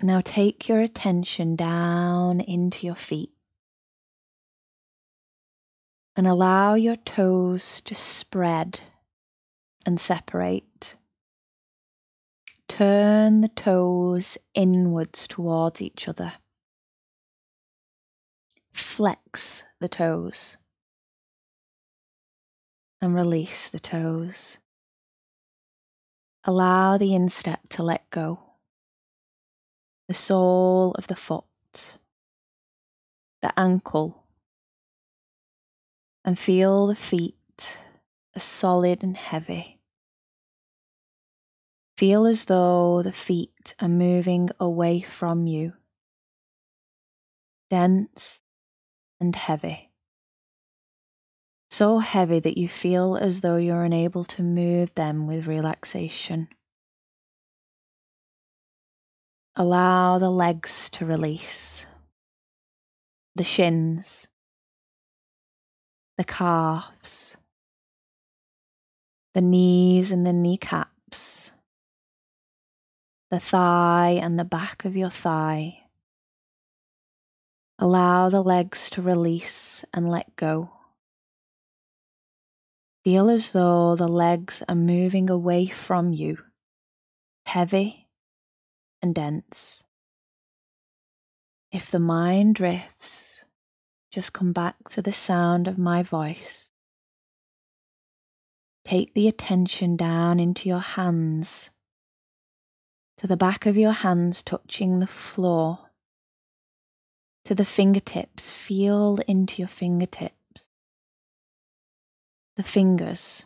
Now 0.02 0.22
take 0.26 0.68
your 0.68 0.82
attention 0.82 1.56
down 1.56 2.42
into 2.42 2.88
your 2.88 2.96
feet 2.96 3.30
and 6.16 6.26
allow 6.26 6.74
your 6.74 6.96
toes 6.96 7.82
to 7.82 7.94
spread 7.94 8.80
and 9.86 10.00
separate. 10.00 10.96
Turn 12.68 13.42
the 13.42 13.50
toes 13.50 14.40
inwards 14.56 15.28
towards 15.28 15.84
each 15.84 16.08
other. 16.08 16.34
Flex 18.72 19.64
the 19.80 19.88
toes 19.88 20.58
and 23.02 23.14
release 23.14 23.70
the 23.70 23.80
toes. 23.80 24.60
Allow 26.44 26.98
the 26.98 27.14
instep 27.14 27.70
to 27.70 27.84
let 27.84 28.10
go. 28.10 28.40
The 30.08 30.14
sole 30.14 30.94
of 30.94 31.08
the 31.08 31.16
foot, 31.16 31.98
the 33.42 33.58
ankle, 33.60 34.24
and 36.24 36.40
feel 36.40 36.88
the 36.88 36.96
feet 36.96 37.78
as 38.34 38.44
solid 38.44 39.04
and 39.04 39.18
heavy. 39.18 39.82
Feel 41.98 42.26
as 42.26 42.46
though 42.46 43.02
the 43.04 43.12
feet 43.12 43.76
are 43.82 43.90
moving 43.90 44.50
away 44.60 45.02
from 45.02 45.48
you, 45.48 45.74
dense 47.70 48.42
and 49.20 49.36
heavy 49.36 49.87
so 51.70 52.00
heavy 52.00 52.40
that 52.40 52.58
you 52.58 52.68
feel 52.68 53.18
as 53.18 53.42
though 53.42 53.58
you're 53.58 53.84
unable 53.84 54.24
to 54.24 54.44
move 54.44 54.94
them 54.96 55.28
with 55.28 55.48
relaxation. 55.48 56.48
Allow 59.56 60.20
the 60.20 60.30
legs 60.30 60.90
to 60.92 61.06
release, 61.06 61.86
the 63.36 63.44
shins, 63.44 64.28
the 66.18 66.24
calves, 66.24 67.38
the 69.34 69.42
knees 69.42 70.12
and 70.12 70.26
the 70.26 70.34
kneecaps, 70.34 71.52
the 73.30 73.40
thigh 73.40 74.20
and 74.22 74.40
the 74.40 74.46
back 74.46 74.86
of 74.86 74.96
your 74.96 75.10
thigh. 75.10 75.84
Allow 77.80 78.30
the 78.30 78.42
legs 78.42 78.90
to 78.92 79.02
release 79.02 79.86
and 79.94 80.10
let 80.10 80.36
go. 80.36 80.72
Feel 83.08 83.30
as 83.30 83.54
though 83.54 83.96
the 83.96 84.10
legs 84.10 84.64
are 84.68 84.76
moving 84.76 85.30
away 85.30 85.68
from 85.68 86.12
you, 86.12 86.40
heavy 87.46 88.10
and 89.02 89.16
dense. 89.16 89.82
If 91.72 91.90
the 91.90 92.02
mind 92.02 92.56
drifts, 92.56 93.46
just 94.12 94.34
come 94.34 94.52
back 94.52 94.90
to 94.90 95.02
the 95.02 95.14
sound 95.14 95.70
of 95.70 95.78
my 95.78 96.04
voice. 96.04 96.74
Take 98.84 99.14
the 99.14 99.30
attention 99.30 99.96
down 99.96 100.38
into 100.38 100.68
your 100.68 100.82
hands, 100.82 101.70
to 103.20 103.26
the 103.26 103.38
back 103.38 103.66
of 103.66 103.78
your 103.78 103.94
hands 103.94 104.44
touching 104.44 105.00
the 105.00 105.08
floor, 105.08 105.92
to 107.46 107.56
the 107.56 107.64
fingertips, 107.64 108.52
feel 108.52 109.20
into 109.30 109.62
your 109.62 109.70
fingertips 109.70 110.37
the 112.58 112.64
fingers 112.64 113.46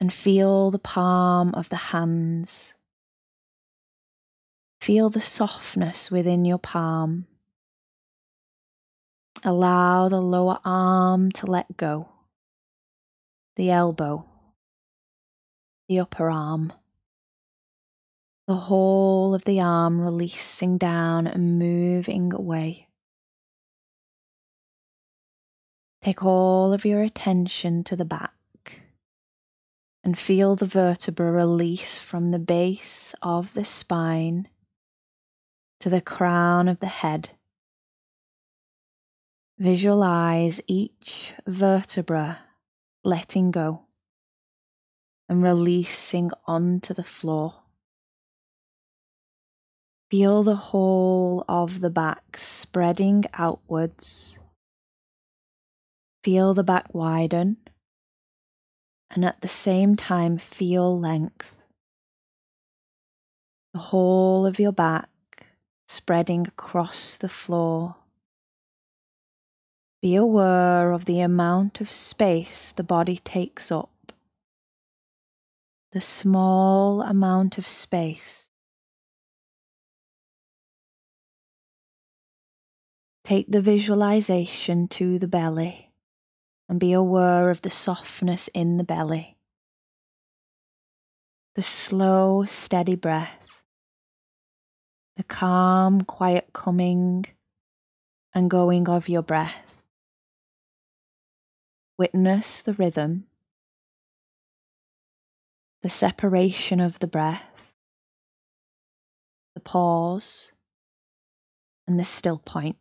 and 0.00 0.12
feel 0.12 0.70
the 0.70 0.78
palm 0.78 1.54
of 1.54 1.70
the 1.70 1.76
hands. 1.76 2.74
Feel 4.82 5.08
the 5.08 5.20
softness 5.20 6.10
within 6.10 6.44
your 6.44 6.58
palm. 6.58 7.26
Allow 9.42 10.10
the 10.10 10.20
lower 10.20 10.58
arm 10.62 11.32
to 11.32 11.46
let 11.46 11.74
go, 11.78 12.08
the 13.56 13.70
elbow, 13.70 14.26
the 15.88 16.00
upper 16.00 16.30
arm, 16.30 16.70
the 18.46 18.54
whole 18.54 19.34
of 19.34 19.44
the 19.44 19.60
arm 19.60 20.02
releasing 20.02 20.76
down 20.76 21.26
and 21.26 21.58
moving 21.58 22.34
away. 22.34 22.89
Take 26.02 26.24
all 26.24 26.72
of 26.72 26.86
your 26.86 27.02
attention 27.02 27.84
to 27.84 27.94
the 27.94 28.06
back 28.06 28.32
and 30.02 30.18
feel 30.18 30.56
the 30.56 30.66
vertebra 30.66 31.30
release 31.30 31.98
from 31.98 32.30
the 32.30 32.38
base 32.38 33.14
of 33.20 33.52
the 33.52 33.66
spine 33.66 34.48
to 35.80 35.90
the 35.90 36.00
crown 36.00 36.68
of 36.68 36.80
the 36.80 36.86
head. 36.86 37.30
Visualize 39.58 40.62
each 40.66 41.34
vertebra 41.46 42.38
letting 43.04 43.50
go 43.50 43.82
and 45.28 45.42
releasing 45.42 46.30
onto 46.46 46.94
the 46.94 47.04
floor. 47.04 47.56
Feel 50.10 50.42
the 50.42 50.56
whole 50.56 51.44
of 51.46 51.80
the 51.80 51.90
back 51.90 52.38
spreading 52.38 53.24
outwards 53.34 54.39
Feel 56.22 56.52
the 56.52 56.64
back 56.64 56.94
widen 56.94 57.56
and 59.10 59.24
at 59.24 59.40
the 59.40 59.48
same 59.48 59.96
time 59.96 60.38
feel 60.38 60.98
length. 60.98 61.56
The 63.72 63.80
whole 63.80 64.46
of 64.46 64.58
your 64.58 64.72
back 64.72 65.08
spreading 65.88 66.46
across 66.46 67.16
the 67.16 67.28
floor. 67.28 67.96
Be 70.00 70.14
aware 70.14 70.92
of 70.92 71.04
the 71.04 71.20
amount 71.20 71.80
of 71.80 71.90
space 71.90 72.72
the 72.72 72.84
body 72.84 73.18
takes 73.18 73.72
up. 73.72 74.12
The 75.92 76.00
small 76.00 77.02
amount 77.02 77.58
of 77.58 77.66
space. 77.66 78.50
Take 83.24 83.50
the 83.50 83.60
visualization 83.60 84.88
to 84.88 85.18
the 85.18 85.28
belly 85.28 85.89
and 86.70 86.78
be 86.78 86.92
aware 86.92 87.50
of 87.50 87.62
the 87.62 87.70
softness 87.70 88.48
in 88.54 88.76
the 88.76 88.84
belly, 88.84 89.36
the 91.56 91.62
slow, 91.62 92.44
steady 92.44 92.94
breath, 92.94 93.60
the 95.16 95.24
calm, 95.24 96.02
quiet 96.02 96.48
coming 96.52 97.26
and 98.32 98.48
going 98.48 98.88
of 98.88 99.08
your 99.08 99.20
breath. 99.20 99.66
Witness 101.98 102.62
the 102.62 102.74
rhythm, 102.74 103.26
the 105.82 105.90
separation 105.90 106.78
of 106.78 107.00
the 107.00 107.08
breath, 107.08 107.50
the 109.56 109.60
pause, 109.60 110.52
and 111.88 111.98
the 111.98 112.04
still 112.04 112.38
point. 112.38 112.76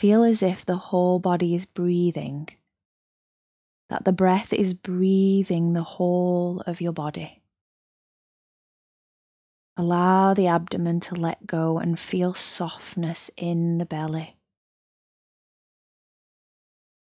Feel 0.00 0.24
as 0.24 0.42
if 0.42 0.64
the 0.64 0.78
whole 0.78 1.18
body 1.18 1.54
is 1.54 1.66
breathing, 1.66 2.48
that 3.90 4.06
the 4.06 4.14
breath 4.14 4.50
is 4.50 4.72
breathing 4.72 5.74
the 5.74 5.82
whole 5.82 6.62
of 6.66 6.80
your 6.80 6.94
body. 6.94 7.42
Allow 9.76 10.32
the 10.32 10.46
abdomen 10.46 11.00
to 11.00 11.14
let 11.14 11.46
go 11.46 11.76
and 11.76 12.00
feel 12.00 12.32
softness 12.32 13.30
in 13.36 13.76
the 13.76 13.84
belly. 13.84 14.38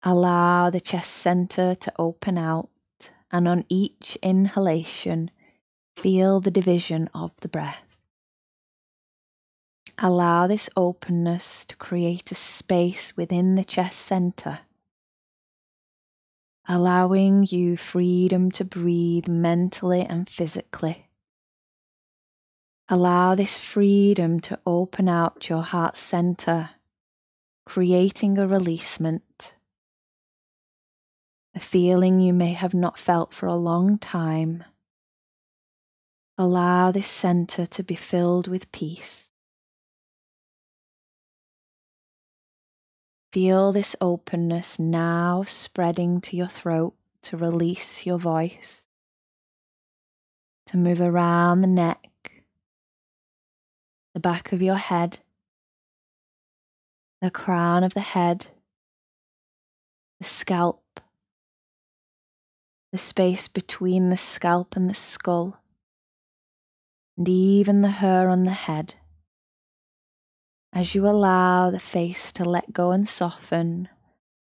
Allow 0.02 0.72
the 0.72 0.82
chest 0.82 1.12
center 1.12 1.76
to 1.76 1.94
open 2.00 2.40
out, 2.40 2.72
and 3.32 3.48
on 3.48 3.64
each 3.70 4.18
inhalation, 4.24 5.30
feel 5.96 6.40
the 6.40 6.50
division 6.50 7.12
of 7.14 7.32
the 7.42 7.48
breath. 7.48 7.91
Allow 10.04 10.48
this 10.48 10.68
openness 10.76 11.64
to 11.68 11.76
create 11.76 12.32
a 12.32 12.36
space 12.36 13.16
within 13.16 13.54
the 13.54 13.64
chest 13.64 14.02
center, 14.02 14.62
allowing 16.68 17.46
you 17.48 17.78
freedom 17.78 18.50
to 18.54 18.66
breathe 18.66 19.28
mentally 19.28 20.02
and 20.02 20.28
physically. 20.28 21.08
Allow 22.90 23.36
this 23.36 23.60
freedom 23.60 24.40
to 24.40 24.58
open 24.66 25.08
out 25.08 25.48
your 25.50 25.62
heart 25.62 25.98
center, 25.98 26.72
creating 27.68 28.40
a 28.40 28.48
releasement, 28.48 29.54
a 31.54 31.60
feeling 31.60 32.20
you 32.20 32.34
may 32.34 32.54
have 32.54 32.74
not 32.74 32.98
felt 32.98 33.36
for 33.36 33.46
a 33.46 33.56
long 33.56 34.00
time. 34.00 34.64
Allow 36.40 36.92
this 36.92 37.06
center 37.06 37.68
to 37.68 37.84
be 37.84 37.94
filled 37.94 38.48
with 38.48 38.72
peace. 38.72 39.31
Feel 43.32 43.72
this 43.72 43.96
openness 44.02 44.78
now 44.78 45.44
spreading 45.44 46.20
to 46.20 46.36
your 46.36 46.50
throat 46.50 46.96
to 47.22 47.38
release 47.38 48.06
your 48.06 48.18
voice, 48.18 48.88
to 50.66 50.76
move 50.76 51.00
around 51.00 51.62
the 51.62 51.68
neck, 51.68 52.10
the 54.14 54.20
back 54.20 54.52
of 54.52 54.62
your 54.62 54.76
head, 54.76 55.20
the 57.22 57.32
crown 57.32 57.86
of 57.86 57.94
the 57.94 58.02
head, 58.02 58.48
the 60.20 60.26
scalp, 60.26 61.00
the 62.92 62.98
space 62.98 63.48
between 63.48 64.10
the 64.10 64.18
scalp 64.18 64.76
and 64.76 64.90
the 64.90 64.94
skull, 64.94 65.58
and 67.18 67.30
even 67.30 67.82
the 67.82 67.92
hair 67.92 68.30
on 68.30 68.44
the 68.44 68.52
head. 68.52 68.96
As 70.74 70.96
you 70.96 71.06
allow 71.06 71.70
the 71.70 71.80
face 71.80 72.32
to 72.34 72.46
let 72.46 72.72
go 72.72 72.92
and 72.92 73.06
soften, 73.06 73.90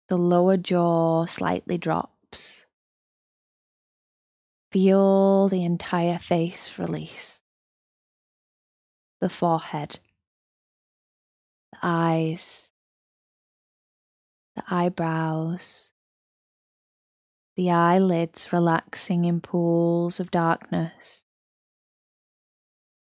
the 0.09 0.17
lower 0.17 0.57
jaw 0.57 1.27
slightly 1.27 1.77
drops. 1.77 2.67
Feel 4.71 5.49
the 5.49 5.65
entire 5.65 6.19
face 6.19 6.79
release. 6.79 7.43
The 9.21 9.29
forehead, 9.29 9.99
the 11.73 11.79
eyes, 11.83 12.69
the 14.55 14.63
eyebrows, 14.71 15.93
the 17.57 17.71
eyelids 17.71 18.53
relaxing 18.53 19.25
in 19.25 19.41
pools 19.41 20.21
of 20.21 20.31
darkness, 20.31 21.25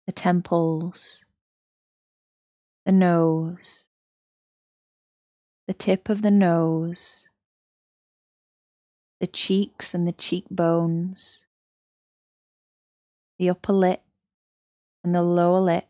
the 0.05 0.11
temples 0.11 1.23
the 2.87 2.93
nose, 2.93 3.85
the 5.67 5.73
tip 5.73 6.07
of 6.07 6.21
the 6.21 6.31
nose, 6.31 7.27
the 9.19 9.27
cheeks 9.27 9.93
and 9.93 10.07
the 10.07 10.13
cheekbones, 10.13 11.45
the 13.37 13.49
upper 13.49 13.73
lip 13.73 14.03
and 15.03 15.13
the 15.13 15.21
lower 15.21 15.59
lip, 15.59 15.83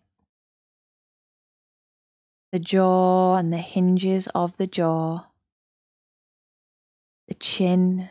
the 2.52 2.58
jaw 2.58 3.36
and 3.36 3.54
the 3.54 3.58
hinges 3.58 4.28
of 4.34 4.58
the 4.58 4.66
jaw, 4.66 5.28
the 7.28 7.36
chin, 7.36 8.10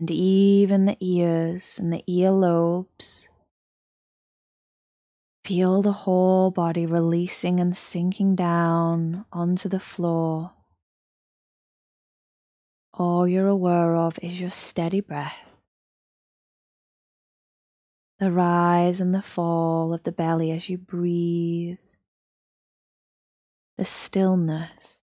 and 0.00 0.10
even 0.10 0.86
the 0.86 0.96
ears 1.00 1.78
and 1.78 1.92
the 1.92 2.02
ear 2.06 2.30
lobes 2.30 3.28
Feel 5.44 5.82
the 5.82 5.92
whole 5.92 6.50
body 6.50 6.86
releasing 6.86 7.60
and 7.60 7.76
sinking 7.76 8.34
down 8.34 9.26
onto 9.30 9.68
the 9.68 9.78
floor. 9.78 10.52
All 12.94 13.28
you're 13.28 13.48
aware 13.48 13.94
of 13.94 14.18
is 14.22 14.40
your 14.40 14.48
steady 14.48 15.00
breath, 15.00 15.36
the 18.18 18.32
rise 18.32 19.02
and 19.02 19.14
the 19.14 19.20
fall 19.20 19.92
of 19.92 20.02
the 20.04 20.12
belly 20.12 20.50
as 20.50 20.70
you 20.70 20.78
breathe, 20.78 21.76
the 23.76 23.84
stillness 23.84 25.03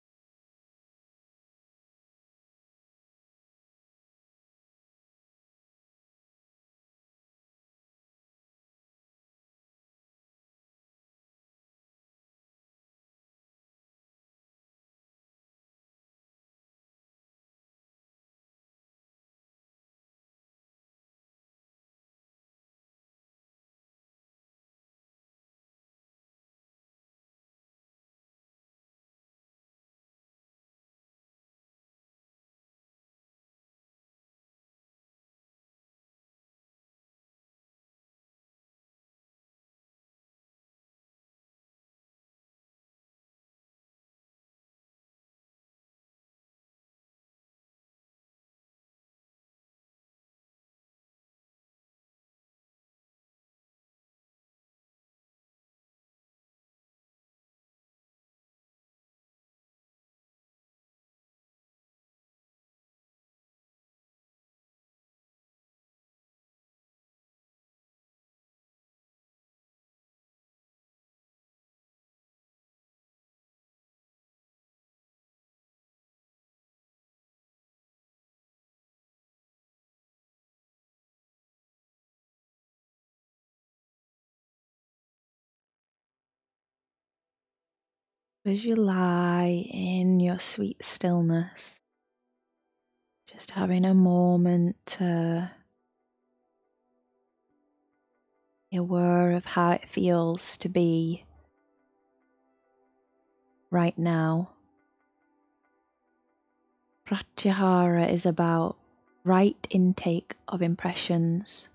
as 88.49 88.65
you 88.65 88.75
lie 88.75 89.69
in 89.71 90.21
your 90.21 90.39
sweet 90.39 90.83
stillness, 90.83 91.83
just 93.31 93.51
having 93.51 93.85
a 93.85 93.93
moment 93.93 94.75
to 94.87 95.51
be 98.71 98.79
aware 98.79 99.33
of 99.33 99.45
how 99.45 99.73
it 99.73 99.87
feels 99.87 100.57
to 100.57 100.69
be 100.71 101.25
right 103.71 103.99
now. 103.99 104.49
Pratyahara 107.07 108.11
is 108.11 108.25
about 108.25 108.77
right 109.25 109.67
intake 109.69 110.37
of 110.49 110.63
impressions. 110.63 111.69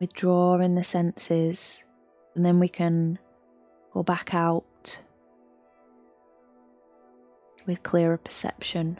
Withdrawing 0.00 0.76
the 0.76 0.84
senses, 0.84 1.84
and 2.34 2.44
then 2.44 2.58
we 2.58 2.68
can 2.68 3.18
go 3.92 4.02
back 4.02 4.32
out 4.32 5.02
with 7.66 7.82
clearer 7.82 8.16
perception. 8.16 8.98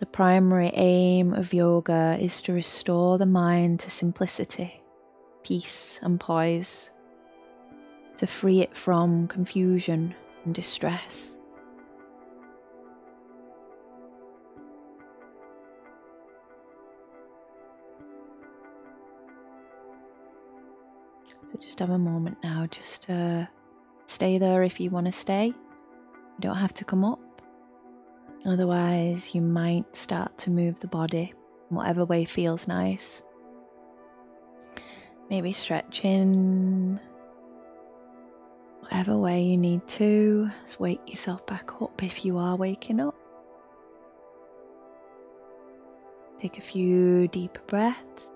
The 0.00 0.06
primary 0.06 0.72
aim 0.74 1.32
of 1.34 1.54
yoga 1.54 2.18
is 2.20 2.40
to 2.42 2.52
restore 2.52 3.16
the 3.16 3.26
mind 3.26 3.78
to 3.80 3.90
simplicity, 3.90 4.82
peace, 5.44 6.00
and 6.02 6.18
poise, 6.18 6.90
to 8.16 8.26
free 8.26 8.60
it 8.60 8.76
from 8.76 9.28
confusion 9.28 10.16
and 10.44 10.52
distress. 10.52 11.38
So 21.52 21.58
just 21.58 21.80
have 21.80 21.90
a 21.90 21.98
moment 21.98 22.38
now, 22.42 22.66
just 22.66 23.06
stay 24.06 24.38
there 24.38 24.62
if 24.62 24.80
you 24.80 24.88
want 24.88 25.04
to 25.04 25.12
stay. 25.12 25.48
You 25.48 26.40
don't 26.40 26.56
have 26.56 26.72
to 26.72 26.84
come 26.86 27.04
up. 27.04 27.20
Otherwise, 28.46 29.34
you 29.34 29.42
might 29.42 29.94
start 29.94 30.38
to 30.38 30.50
move 30.50 30.80
the 30.80 30.86
body 30.86 31.34
whatever 31.68 32.06
way 32.06 32.24
feels 32.24 32.66
nice. 32.66 33.22
Maybe 35.28 35.52
stretching, 35.52 36.98
whatever 38.80 39.18
way 39.18 39.42
you 39.42 39.58
need 39.58 39.86
to. 39.88 40.48
Just 40.62 40.80
wake 40.80 41.06
yourself 41.06 41.44
back 41.46 41.82
up 41.82 42.02
if 42.02 42.24
you 42.24 42.38
are 42.38 42.56
waking 42.56 42.98
up. 42.98 43.14
Take 46.38 46.56
a 46.56 46.62
few 46.62 47.28
deeper 47.28 47.60
breaths. 47.66 48.31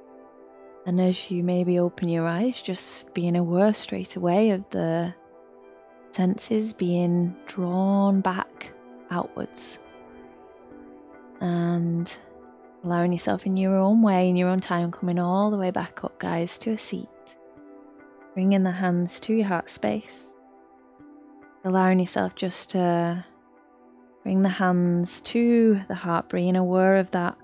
And 0.87 1.01
as 1.01 1.32
you 1.32 1.43
maybe 1.43 1.80
open 1.80 2.09
your 2.09 2.26
eyes, 2.26 2.62
just 2.62 3.12
being 3.12 3.34
aware 3.34 3.74
straight 3.74 4.14
away 4.14 4.51
of 4.51 4.70
the 4.70 5.12
senses 6.12 6.72
being 6.72 7.34
drawn 7.47 8.20
back 8.20 8.72
outwards 9.11 9.80
and 11.41 12.16
allowing 12.84 13.12
yourself 13.12 13.47
in 13.47 13.57
your 13.57 13.74
own 13.74 14.01
way, 14.01 14.28
in 14.28 14.37
your 14.37 14.49
own 14.49 14.61
time, 14.61 14.93
coming 14.93 15.18
all 15.18 15.51
the 15.51 15.59
way 15.59 15.72
back 15.72 16.05
up, 16.05 16.18
guys, 16.20 16.57
to 16.61 16.70
a 16.70 16.78
seat. 16.78 17.09
Bringing 18.34 18.62
the 18.62 18.70
hands 18.70 19.18
to 19.20 19.34
your 19.34 19.49
heart 19.49 19.68
space. 19.68 20.34
Allowing 21.64 21.99
yourself 21.99 22.37
just 22.37 22.70
to 22.70 23.24
bring 24.22 24.43
the 24.43 24.49
hands 24.49 25.20
to 25.22 25.80
the 25.89 25.97
heart, 25.97 26.28
being 26.28 26.55
aware 26.55 26.95
of 26.95 27.11
that 27.11 27.37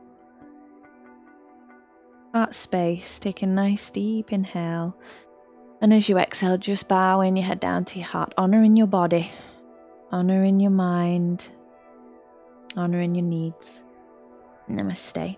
heart 2.33 2.55
space. 2.55 3.19
Take 3.19 3.43
a 3.43 3.47
nice 3.47 3.91
deep 3.91 4.33
inhale. 4.33 4.97
And 5.81 5.93
as 5.93 6.09
you 6.09 6.19
exhale, 6.19 6.59
just 6.59 6.89
bowing 6.89 7.37
your 7.37 7.47
head 7.47 7.61
down 7.61 7.85
to 7.87 7.99
your 7.99 8.09
heart, 8.09 8.33
honoring 8.39 8.77
your 8.77 8.87
body, 8.87 9.31
honoring 10.11 10.61
your 10.61 10.71
mind, 10.71 11.51
honoring 12.77 13.15
your 13.15 13.25
needs. 13.25 13.83
Namaste. 14.71 15.37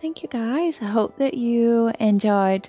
Thank 0.00 0.22
you 0.22 0.28
guys. 0.28 0.80
I 0.82 0.86
hope 0.86 1.16
that 1.18 1.34
you 1.34 1.92
enjoyed 1.98 2.68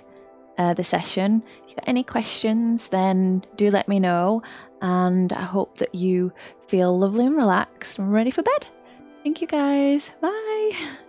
uh, 0.56 0.74
the 0.74 0.84
session. 0.84 1.42
If 1.64 1.70
you 1.70 1.76
got 1.76 1.88
any 1.88 2.04
questions, 2.04 2.88
then 2.88 3.44
do 3.56 3.70
let 3.70 3.88
me 3.88 4.00
know. 4.00 4.42
And 4.80 5.32
I 5.32 5.42
hope 5.42 5.78
that 5.78 5.94
you 5.94 6.32
feel 6.68 6.98
lovely 6.98 7.26
and 7.26 7.36
relaxed 7.36 7.98
and 7.98 8.12
ready 8.12 8.30
for 8.30 8.42
bed. 8.42 8.66
Thank 9.22 9.40
you 9.40 9.46
guys. 9.46 10.10
Bye. 10.20 10.72